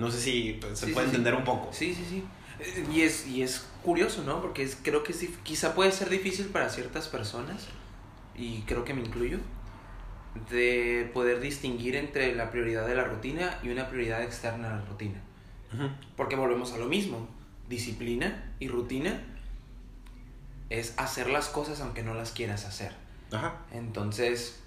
No 0.00 0.10
sé 0.10 0.20
si 0.20 0.58
pues, 0.60 0.78
se 0.78 0.86
Sí, 0.86 0.92
puede 0.92 1.06
sí, 1.06 1.10
sí. 1.12 1.16
entender 1.16 1.34
un 1.38 1.44
poco. 1.44 1.72
Sí, 1.72 1.94
sí, 1.94 2.04
sí. 2.08 2.24
Eh, 2.58 2.86
Y 2.92 3.02
es, 3.02 3.26
y 3.26 3.42
es 3.42 3.66
curioso, 3.84 4.22
¿no? 4.24 4.40
Porque 4.40 4.62
es, 4.62 4.76
creo 4.82 5.02
que 5.04 5.12
sí, 5.12 5.34
quizá 5.42 5.74
puede 5.74 5.92
ser 5.92 6.08
difícil 6.10 6.46
para 6.46 6.68
ciertas 6.68 7.08
personas, 7.08 7.68
y 8.36 8.62
creo 8.62 8.84
que 8.84 8.94
me 8.94 9.02
incluyo, 9.02 9.38
de 10.50 11.10
poder 11.12 11.40
distinguir 11.40 11.96
entre 11.96 12.34
la 12.34 12.50
prioridad 12.50 12.86
de 12.86 12.94
la 12.94 13.04
rutina 13.04 13.58
y 13.62 13.68
una 13.70 13.88
prioridad 13.88 14.22
externa 14.22 14.68
a 14.74 14.76
la 14.78 14.84
rutina. 14.84 15.20
Porque 16.16 16.34
volvemos 16.36 16.72
a 16.72 16.78
lo 16.78 16.86
mismo. 16.86 17.28
Disciplina 17.68 18.52
y 18.58 18.66
rutina 18.68 19.20
es 20.68 20.94
hacer 20.98 21.30
las 21.30 21.48
cosas 21.48 21.80
aunque 21.80 22.02
no 22.02 22.14
las 22.14 22.32
quieras 22.32 22.64
hacer. 22.64 22.92
Ajá. 23.32 23.56
Entonces, 23.72 24.60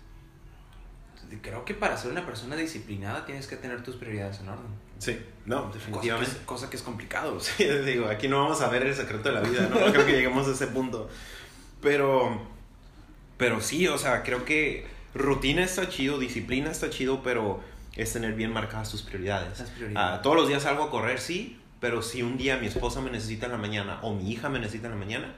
creo 1.41 1.65
que 1.65 1.73
para 1.73 1.97
ser 1.97 2.11
una 2.11 2.25
persona 2.25 2.55
disciplinada 2.55 3.25
tienes 3.25 3.47
que 3.47 3.55
tener 3.57 3.83
tus 3.83 3.95
prioridades 3.95 4.39
en 4.39 4.49
orden. 4.49 4.67
Sí, 4.99 5.19
no, 5.45 5.63
Cosa 5.63 5.71
que, 5.71 5.79
definitivamente. 5.79 6.31
es, 6.31 6.37
cosa 6.45 6.69
que 6.69 6.77
es 6.77 6.81
complicado. 6.83 7.39
Sí, 7.41 7.63
digo, 7.85 8.07
aquí 8.07 8.27
no 8.27 8.41
vamos 8.41 8.61
a 8.61 8.69
ver 8.69 8.83
el 8.83 8.95
secreto 8.95 9.29
de 9.29 9.35
la 9.35 9.41
vida, 9.41 9.67
¿no? 9.69 9.79
No 9.79 9.91
creo 9.91 10.05
que 10.05 10.13
lleguemos 10.13 10.47
a 10.47 10.51
ese 10.51 10.67
punto. 10.67 11.09
Pero, 11.81 12.41
pero 13.37 13.59
sí, 13.61 13.87
o 13.87 13.97
sea, 13.97 14.23
creo 14.23 14.45
que 14.45 14.87
rutina 15.13 15.63
está 15.63 15.89
chido, 15.89 16.17
disciplina 16.19 16.71
está 16.71 16.89
chido, 16.89 17.21
pero 17.23 17.61
es 17.95 18.13
tener 18.13 18.33
bien 18.33 18.51
marcadas 18.51 18.89
tus 18.89 19.01
prioridades. 19.01 19.59
Las 19.59 19.69
prioridades. 19.69 20.19
Ah, 20.19 20.21
todos 20.21 20.35
los 20.35 20.47
días 20.47 20.63
salgo 20.63 20.83
a 20.83 20.89
correr, 20.89 21.19
sí, 21.19 21.59
Pero 21.81 22.01
si 22.01 22.23
un 22.23 22.37
día 22.37 22.55
mi 22.57 22.67
esposa 22.67 23.01
me 23.01 23.11
necesita 23.11 23.47
en 23.47 23.51
la 23.51 23.57
mañana 23.57 23.99
o 24.03 24.13
mi 24.13 24.31
hija 24.31 24.47
me 24.47 24.59
necesita 24.59 24.87
en 24.87 24.93
la 24.93 24.99
mañana, 24.99 25.35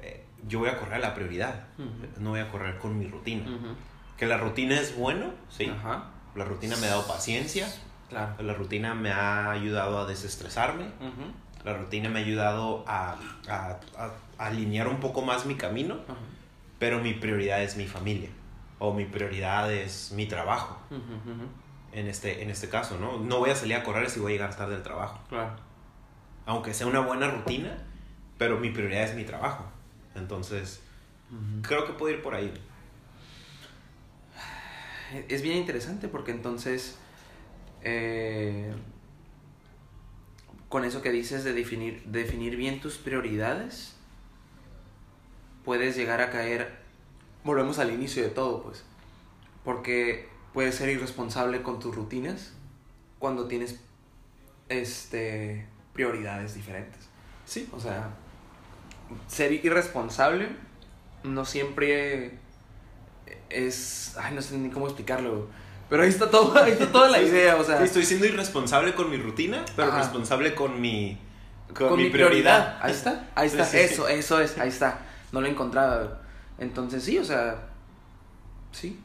eh, 0.00 0.24
yo 0.48 0.58
voy 0.58 0.68
a 0.68 0.76
correr 0.78 0.94
a 0.94 0.98
la 0.98 1.14
prioridad. 1.14 1.68
Ujú. 1.78 2.20
No 2.20 2.30
voy 2.30 2.40
a 2.40 2.50
correr 2.50 2.78
con 2.78 2.98
mi 2.98 3.06
rutina. 3.06 3.44
Ujú. 3.48 3.68
Que 4.16 4.26
la 4.26 4.36
rutina 4.38 4.78
es 4.80 4.96
bueno, 4.96 5.30
sí. 5.48 5.66
Ajá. 5.66 6.04
La 6.34 6.44
rutina 6.44 6.76
me 6.76 6.86
ha 6.86 6.90
dado 6.90 7.06
paciencia. 7.06 7.66
Claro. 8.08 8.34
La 8.42 8.54
rutina 8.54 8.94
me 8.94 9.10
ha 9.10 9.50
ayudado 9.50 9.98
a 10.00 10.06
desestresarme. 10.06 10.86
La 11.64 11.72
rutina 11.74 12.08
me 12.08 12.20
ha 12.20 12.22
ayudado 12.22 12.84
a, 12.86 13.16
a- 13.48 13.78
a- 13.98 14.10
a 14.38 14.46
alinear 14.46 14.86
un 14.88 15.00
poco 15.00 15.22
más 15.22 15.46
mi 15.46 15.56
camino. 15.56 15.94
Ajá. 16.08 16.16
Pero 16.78 17.00
mi 17.00 17.14
prioridad 17.14 17.62
es 17.62 17.76
mi 17.76 17.86
familia. 17.86 18.28
O 18.78 18.92
mi 18.92 19.06
prioridad 19.06 19.72
es 19.72 20.12
mi 20.12 20.26
trabajo. 20.26 20.78
Ujú, 20.90 20.98
ujú. 21.32 21.48
En 21.92 22.06
este, 22.08 22.42
en 22.42 22.50
este 22.50 22.68
caso, 22.68 22.98
¿no? 23.00 23.16
No 23.18 23.38
voy 23.38 23.48
a 23.50 23.56
salir 23.56 23.74
a 23.76 23.82
correr 23.82 24.10
si 24.10 24.20
voy 24.20 24.32
a 24.32 24.34
llegar 24.36 24.54
tarde 24.54 24.74
al 24.74 24.82
trabajo. 24.82 25.18
Claro. 25.30 25.56
Aunque 26.44 26.74
sea 26.74 26.86
una 26.86 27.00
buena 27.00 27.28
rutina, 27.30 27.76
pero 28.38 28.58
mi 28.58 28.68
prioridad 28.70 29.04
es 29.04 29.14
mi 29.14 29.24
trabajo. 29.24 29.64
Entonces, 30.14 30.82
creo 31.62 31.86
que 31.86 31.94
puedo 31.94 32.14
ir 32.14 32.22
por 32.22 32.34
ahí. 32.34 32.52
Es 35.28 35.42
bien 35.42 35.56
interesante 35.56 36.08
porque 36.08 36.32
entonces, 36.32 36.96
eh, 37.82 38.72
con 40.68 40.84
eso 40.84 41.02
que 41.02 41.10
dices 41.10 41.44
de 41.44 41.52
definir, 41.52 42.02
definir 42.04 42.56
bien 42.56 42.80
tus 42.80 42.98
prioridades, 42.98 43.94
puedes 45.64 45.96
llegar 45.96 46.20
a 46.20 46.30
caer, 46.30 46.76
volvemos 47.44 47.78
al 47.78 47.92
inicio 47.92 48.22
de 48.22 48.30
todo, 48.30 48.62
pues, 48.62 48.84
porque 49.64 50.28
puedes 50.52 50.74
ser 50.74 50.88
irresponsable 50.88 51.62
con 51.62 51.78
tus 51.78 51.94
rutinas 51.94 52.52
cuando 53.18 53.46
tienes 53.46 53.80
este, 54.68 55.66
prioridades 55.92 56.54
diferentes. 56.54 57.08
Sí. 57.44 57.68
O 57.72 57.80
sea, 57.80 58.10
ser 59.28 59.52
irresponsable 59.52 60.48
no 61.22 61.44
siempre 61.44 62.38
es... 63.50 64.16
Ay, 64.18 64.34
no 64.34 64.42
sé 64.42 64.56
ni 64.58 64.70
cómo 64.70 64.86
explicarlo. 64.86 65.48
Pero 65.88 66.02
ahí 66.02 66.08
está, 66.08 66.30
todo, 66.30 66.56
ahí 66.62 66.72
está 66.72 66.90
toda 66.90 67.08
la 67.10 67.20
idea, 67.20 67.56
o 67.56 67.64
sea... 67.64 67.78
Sí, 67.78 67.84
estoy 67.84 68.04
siendo 68.04 68.26
irresponsable 68.26 68.94
con 68.94 69.10
mi 69.10 69.16
rutina, 69.18 69.64
pero 69.76 69.88
Ajá. 69.88 69.98
responsable 69.98 70.54
con 70.54 70.80
mi, 70.80 71.18
con 71.76 71.88
con 71.90 71.96
mi 71.98 72.10
prioridad. 72.10 72.78
Ahí 72.82 72.92
está, 72.92 73.28
ahí 73.34 73.46
está, 73.46 73.64
sí, 73.64 73.78
sí. 73.78 73.84
eso, 73.84 74.08
eso 74.08 74.40
es, 74.40 74.58
ahí 74.58 74.68
está. 74.68 74.98
No 75.32 75.40
lo 75.40 75.46
encontraba. 75.46 76.20
Entonces 76.58 77.04
sí, 77.04 77.18
o 77.18 77.24
sea... 77.24 77.68
Sí. 78.72 79.00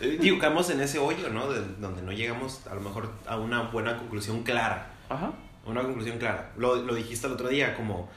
Eh, 0.00 0.18
Digo, 0.20 0.38
caemos 0.38 0.68
en 0.70 0.80
ese 0.80 0.98
hoyo, 0.98 1.28
¿no? 1.30 1.52
De- 1.52 1.60
donde 1.78 2.02
no 2.02 2.12
llegamos 2.12 2.60
a 2.70 2.74
lo 2.74 2.80
mejor 2.80 3.10
a 3.26 3.36
una 3.38 3.62
buena 3.62 3.96
conclusión 3.98 4.42
clara. 4.42 4.90
Ajá. 5.08 5.32
Una 5.66 5.82
conclusión 5.82 6.18
clara. 6.18 6.52
Lo, 6.56 6.76
lo 6.76 6.94
dijiste 6.94 7.26
el 7.26 7.34
otro 7.34 7.48
día, 7.48 7.76
como 7.76 8.08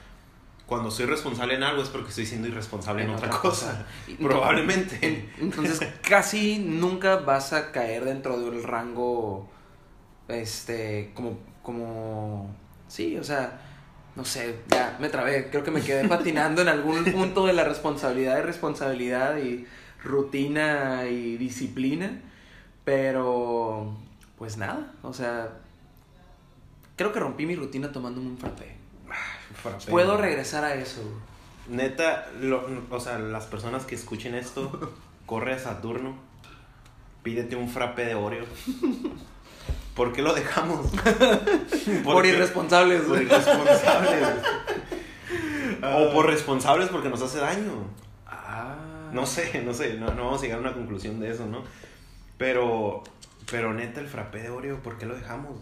cuando 0.66 0.90
soy 0.90 1.06
responsable 1.06 1.54
en 1.54 1.62
algo 1.62 1.82
es 1.82 1.88
porque 1.90 2.08
estoy 2.08 2.26
siendo 2.26 2.48
irresponsable 2.48 3.02
en, 3.04 3.10
otra, 3.10 3.28
cosa. 3.28 3.86
Probablemente. 4.20 4.98
En- 5.02 5.30
Entonces 5.38 5.80
casi 6.06 6.58
nunca 6.58 7.16
vas 7.16 7.52
a 7.52 7.70
caer 7.70 8.04
dentro 8.04 8.38
de 8.38 8.48
un 8.48 8.62
rango, 8.62 9.48
este, 10.28 11.10
como, 11.14 11.38
como, 11.62 12.54
sí, 12.88 13.18
o 13.18 13.24
sea, 13.24 13.60
no 14.16 14.24
sé, 14.24 14.56
ya 14.68 14.96
me 15.00 15.08
trabé, 15.10 15.50
creo 15.50 15.64
que 15.64 15.70
me 15.70 15.82
quedé 15.82 16.08
patinando 16.08 16.62
en 16.62 16.68
algún 16.68 17.04
punto 17.04 17.46
de 17.46 17.52
la 17.52 17.64
responsabilidad 17.64 18.38
y 18.38 18.42
responsabilidad 18.42 19.36
y 19.38 19.66
rutina 20.02 21.04
y 21.06 21.36
disciplina, 21.36 22.20
pero 22.84 23.96
pues 24.38 24.56
nada, 24.56 24.92
o 25.02 25.12
sea, 25.12 25.48
creo 26.96 27.12
que 27.12 27.20
rompí 27.20 27.44
mi 27.46 27.54
rutina 27.54 27.92
tomándome 27.92 28.28
un 28.28 28.38
frappé. 28.38 28.73
Frappé. 29.62 29.90
Puedo 29.90 30.16
regresar 30.16 30.64
a 30.64 30.74
eso. 30.74 31.00
Neta, 31.68 32.26
lo- 32.40 32.66
o 32.90 33.00
sea, 33.00 33.18
las 33.18 33.46
personas 33.46 33.84
que 33.84 33.94
escuchen 33.94 34.34
esto, 34.34 34.92
corre 35.26 35.54
a 35.54 35.58
Saturno, 35.58 36.14
pídete 37.22 37.56
un 37.56 37.68
frappe 37.70 38.04
de 38.04 38.14
Oreo. 38.14 38.44
¿Por 39.94 40.12
qué 40.12 40.22
lo 40.22 40.34
dejamos? 40.34 40.90
Por 42.04 42.22
qué? 42.22 42.28
irresponsables. 42.30 43.02
Por 43.02 43.22
irresponsables. 43.22 44.28
o 45.82 46.12
por 46.12 46.26
responsables 46.26 46.88
porque 46.88 47.08
nos 47.08 47.22
hace 47.22 47.38
daño. 47.38 47.72
Ah. 48.26 48.74
No 49.12 49.24
sé, 49.26 49.62
no 49.64 49.72
sé, 49.72 49.94
no, 49.94 50.12
no 50.14 50.24
vamos 50.24 50.40
a 50.40 50.42
llegar 50.42 50.58
a 50.58 50.62
una 50.62 50.72
conclusión 50.74 51.20
de 51.20 51.30
eso, 51.30 51.46
¿no? 51.46 51.62
Pero, 52.38 53.04
pero 53.50 53.72
neta, 53.72 54.00
el 54.00 54.08
frappé 54.08 54.42
de 54.42 54.50
Oreo, 54.50 54.80
¿por 54.82 54.98
qué 54.98 55.06
lo 55.06 55.14
dejamos? 55.14 55.60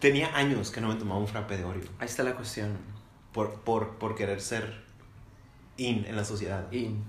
Tenía 0.00 0.34
años 0.36 0.70
que 0.70 0.80
no 0.80 0.88
me 0.88 0.94
tomaba 0.94 1.20
un 1.20 1.28
frappé 1.28 1.58
de 1.58 1.64
Oreo. 1.64 1.88
Ahí 1.98 2.06
está 2.06 2.22
la 2.22 2.34
cuestión. 2.34 2.76
Por, 3.32 3.60
por, 3.60 3.98
por 3.98 4.14
querer 4.16 4.40
ser 4.40 4.82
in 5.76 6.04
en 6.06 6.16
la 6.16 6.24
sociedad. 6.24 6.70
In. 6.72 7.04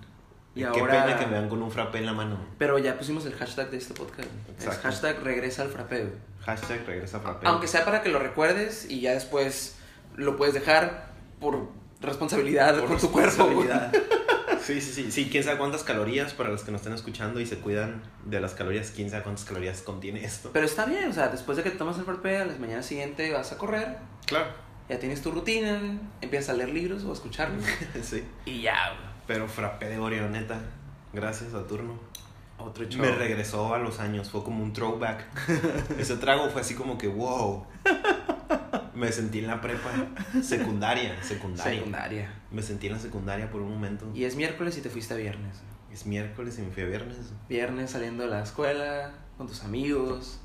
Y 0.54 0.60
Qué 0.60 0.66
ahora. 0.66 1.06
pena 1.06 1.18
que 1.18 1.26
me 1.26 1.32
vean 1.32 1.48
con 1.50 1.62
un 1.64 1.72
frappé 1.72 2.00
en 2.00 2.06
la 2.06 2.14
mano. 2.14 2.38
Pero 2.58 2.78
ya 2.78 2.98
pusimos 2.98 3.26
el 3.26 3.34
hashtag 3.36 3.70
de 3.72 3.78
este 3.78 3.94
podcast. 3.94 4.28
Es 4.60 4.68
hashtag 4.68 5.24
regresa 5.24 5.62
al 5.62 5.70
frappé. 5.70 6.14
Hashtag 6.42 6.86
regresa 6.86 7.22
frappé. 7.22 7.48
Aunque 7.48 7.68
sea 7.68 7.86
para 7.86 8.02
que 8.04 8.10
lo 8.10 8.20
recuerdes 8.20 8.86
y 8.90 9.00
ya 9.00 9.14
después 9.14 9.78
lo 10.16 10.36
puedes 10.36 10.54
dejar 10.54 11.12
por 11.40 11.70
responsabilidad 12.02 12.78
Por 12.80 12.90
con 12.90 12.98
tu 13.00 13.12
cuerpo. 13.12 13.64
Sí, 14.64 14.80
sí, 14.82 14.94
sí. 14.94 15.12
Sí, 15.12 15.30
quién 15.32 15.44
sabe 15.44 15.58
cuántas 15.58 15.84
calorías 15.84 16.34
para 16.34 16.50
los 16.50 16.64
que 16.64 16.72
nos 16.72 16.82
estén 16.82 16.94
escuchando 16.94 17.40
y 17.40 17.46
se 17.46 17.58
cuidan 17.58 18.02
de 18.26 18.40
las 18.40 18.54
calorías. 18.54 18.92
Quién 18.92 19.10
sabe 19.10 19.24
cuántas 19.24 19.46
calorías 19.46 19.82
contiene 19.82 20.24
esto. 20.24 20.52
Pero 20.54 20.66
está 20.66 20.86
bien, 20.86 21.10
o 21.10 21.14
sea, 21.14 21.30
después 21.30 21.58
de 21.58 21.64
que 21.64 21.72
te 21.72 21.78
tomas 21.78 21.98
el 21.98 22.06
frappé, 22.06 22.38
a 22.38 22.46
la 22.46 22.56
mañana 22.58 22.84
siguiente 22.84 23.32
vas 23.32 23.52
a 23.52 23.58
correr, 23.58 23.98
Claro. 24.26 24.48
ya 24.90 25.00
tienes 25.00 25.22
tu 25.22 25.32
rutina, 25.32 25.80
empiezas 26.22 26.50
a 26.50 26.54
leer 26.54 26.70
libros 26.70 27.04
o 27.04 27.10
a 27.10 27.14
escucharlos. 27.14 27.64
sí. 28.04 28.24
y 28.46 28.62
ya. 28.62 28.96
Pero 29.28 29.48
frappé 29.48 29.88
de 29.90 29.98
Oreo, 30.00 30.30
neta. 30.30 30.60
Gracias, 31.14 31.52
Saturno. 31.52 32.00
Otro 32.58 32.86
show. 32.86 33.02
Me 33.02 33.12
regresó 33.12 33.74
a 33.74 33.80
los 33.80 34.00
años. 34.00 34.30
Fue 34.30 34.44
como 34.44 34.64
un 34.64 34.72
throwback. 34.72 35.26
Ese 35.98 36.18
trago 36.18 36.48
fue 36.52 36.62
así 36.62 36.76
como 36.76 36.98
que, 36.98 37.08
wow. 37.08 37.66
Me 38.94 39.12
sentí 39.12 39.40
en 39.40 39.48
la 39.48 39.62
prepa 39.62 39.90
secundaria, 40.42 41.22
secundaria. 41.24 41.80
Secundaria. 41.80 42.34
Me 42.52 42.62
sentí 42.62 42.88
en 42.88 42.94
la 42.94 43.00
secundaria 43.00 43.50
por 43.50 43.62
un 43.62 43.72
momento. 43.72 44.10
Y 44.14 44.26
es 44.26 44.36
miércoles 44.36 44.78
y 44.78 44.82
te 44.82 44.90
fuiste 44.90 45.14
a 45.14 45.18
viernes. 45.18 45.58
Es 45.92 46.06
miércoles 46.06 46.58
y 46.60 46.62
me 46.62 46.72
fui 46.72 46.84
a 46.84 46.86
viernes. 46.88 47.18
Viernes 47.50 47.92
saliendo 47.92 48.24
de 48.24 48.30
la 48.30 48.44
escuela, 48.44 49.12
con 49.38 49.48
tus 49.48 49.64
amigos. 49.64 50.40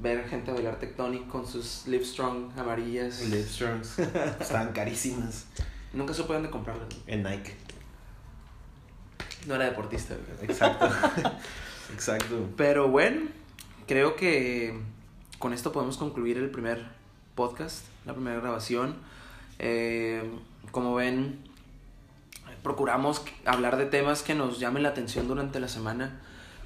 Ver 0.00 0.28
gente 0.28 0.50
bailar 0.50 0.78
Tectonic 0.78 1.28
con 1.28 1.46
sus 1.46 1.86
Livestrong 1.86 2.58
amarillas. 2.58 3.20
Livestrons. 3.20 3.98
Estaban 4.40 4.72
carísimas. 4.72 5.46
Nunca 5.92 6.14
supe 6.14 6.32
dónde 6.32 6.50
comprarlas. 6.50 6.88
En 7.06 7.22
Nike. 7.22 7.54
No 9.46 9.54
era 9.56 9.66
deportista. 9.66 10.14
Exacto. 10.40 10.88
Exacto. 11.92 12.48
Pero 12.56 12.88
bueno, 12.88 13.28
creo 13.86 14.16
que 14.16 14.80
con 15.42 15.52
esto 15.52 15.72
podemos 15.72 15.96
concluir 15.96 16.38
el 16.38 16.50
primer 16.50 16.84
podcast, 17.34 17.84
la 18.06 18.14
primera 18.14 18.38
grabación. 18.38 18.94
Eh, 19.58 20.22
como 20.70 20.94
ven, 20.94 21.40
procuramos 22.62 23.22
hablar 23.44 23.76
de 23.76 23.86
temas 23.86 24.22
que 24.22 24.36
nos 24.36 24.60
llamen 24.60 24.84
la 24.84 24.90
atención 24.90 25.26
durante 25.26 25.58
la 25.58 25.66
semana, 25.66 26.20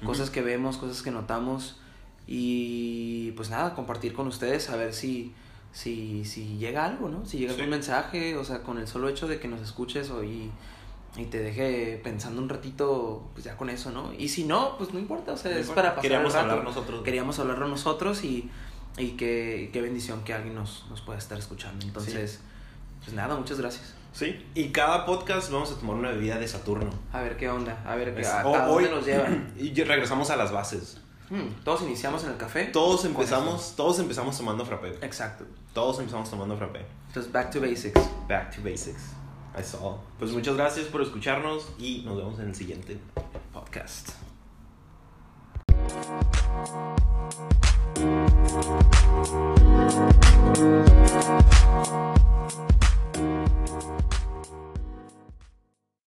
cosas 0.05 0.29
que 0.29 0.43
vemos, 0.43 0.77
cosas 0.77 1.01
que 1.01 1.09
notamos 1.09 1.79
y 2.27 3.31
pues 3.31 3.49
nada, 3.49 3.73
compartir 3.73 4.13
con 4.13 4.27
ustedes 4.27 4.69
a 4.69 4.75
ver 4.75 4.93
si, 4.93 5.33
si, 5.71 6.23
si 6.23 6.57
llega 6.57 6.85
algo, 6.85 7.09
¿no? 7.09 7.25
Si 7.25 7.39
llega 7.39 7.53
Sí. 7.53 7.61
algún 7.61 7.71
mensaje, 7.71 8.37
o 8.37 8.43
sea, 8.43 8.61
con 8.61 8.77
el 8.77 8.87
solo 8.87 9.09
hecho 9.09 9.27
de 9.27 9.39
que 9.39 9.47
nos 9.47 9.61
escuches 9.61 10.11
o 10.11 10.23
y, 10.23 10.51
y 11.15 11.25
te 11.25 11.39
deje 11.39 11.99
pensando 12.03 12.41
un 12.43 12.49
ratito, 12.49 13.23
pues 13.33 13.45
ya 13.45 13.57
con 13.57 13.71
eso, 13.71 13.89
¿no? 13.91 14.13
Y 14.13 14.27
si 14.29 14.43
no, 14.43 14.77
pues 14.77 14.93
no 14.93 14.99
importa, 14.99 15.31
o 15.31 15.37
sea, 15.37 15.49
No 15.51 15.57
es 15.57 15.61
importa. 15.63 15.81
para 15.81 15.95
pasar 15.95 16.01
Queríamos 16.03 16.33
el 16.35 16.39
rato. 16.41 16.51
hablar 16.51 16.63
nosotros. 16.67 17.03
Queríamos 17.03 17.39
hablarlo 17.39 17.67
nosotros 17.67 18.23
y, 18.23 18.49
y 18.97 19.11
qué, 19.11 19.69
qué 19.71 19.81
bendición 19.81 20.23
que 20.23 20.33
alguien 20.33 20.55
nos, 20.55 20.85
nos 20.89 21.01
pueda 21.01 21.19
estar 21.19 21.37
escuchando. 21.37 21.85
Entonces, 21.85 22.39
pues 23.03 23.13
nada, 23.13 23.35
muchas 23.35 23.59
gracias. 23.59 23.93
Sí. 24.13 24.43
Y 24.55 24.69
cada 24.69 25.05
podcast 25.05 25.51
vamos 25.51 25.71
a 25.71 25.75
tomar 25.75 25.95
una 25.95 26.09
bebida 26.09 26.39
de 26.39 26.47
Saturno. 26.47 26.89
A 27.13 27.21
ver 27.21 27.37
qué 27.37 27.49
onda, 27.49 27.81
a 27.85 27.95
ver 27.95 28.15
qué, 28.15 28.25
a, 28.25 28.39
a 28.39 28.67
dónde 28.67 28.89
nos 28.89 29.05
lleva. 29.05 29.27
Y 29.57 29.71
regresamos 29.83 30.29
a 30.31 30.35
las 30.35 30.51
bases. 30.51 30.99
Hmm, 31.29 31.49
todos 31.63 31.81
iniciamos 31.81 32.23
en 32.23 32.31
el 32.31 32.37
café. 32.37 32.65
Todos 32.65 33.05
empezamos, 33.05 33.75
todos 33.75 33.99
empezamos 33.99 34.37
tomando 34.37 34.65
frappé. 34.65 34.97
Exacto. 35.01 35.45
Todos 35.73 35.99
empezamos 35.99 36.29
tomando 36.29 36.57
frappé. 36.57 36.85
Entonces, 37.07 37.31
back 37.31 37.51
to 37.51 37.59
basics. 37.61 38.01
Back 38.27 38.55
to 38.55 38.61
basics. 38.63 39.11
That's 39.53 39.75
all. 39.75 39.97
Pues 40.17 40.31
muchas 40.31 40.55
gracias 40.55 40.87
por 40.87 41.01
escucharnos 41.01 41.67
y 41.77 42.03
nos 42.05 42.17
vemos 42.17 42.39
en 42.39 42.47
el 42.47 42.55
siguiente. 42.55 42.97
Podcast. 43.53 44.09
Thank 47.97 48.31
you. 54.11 54.16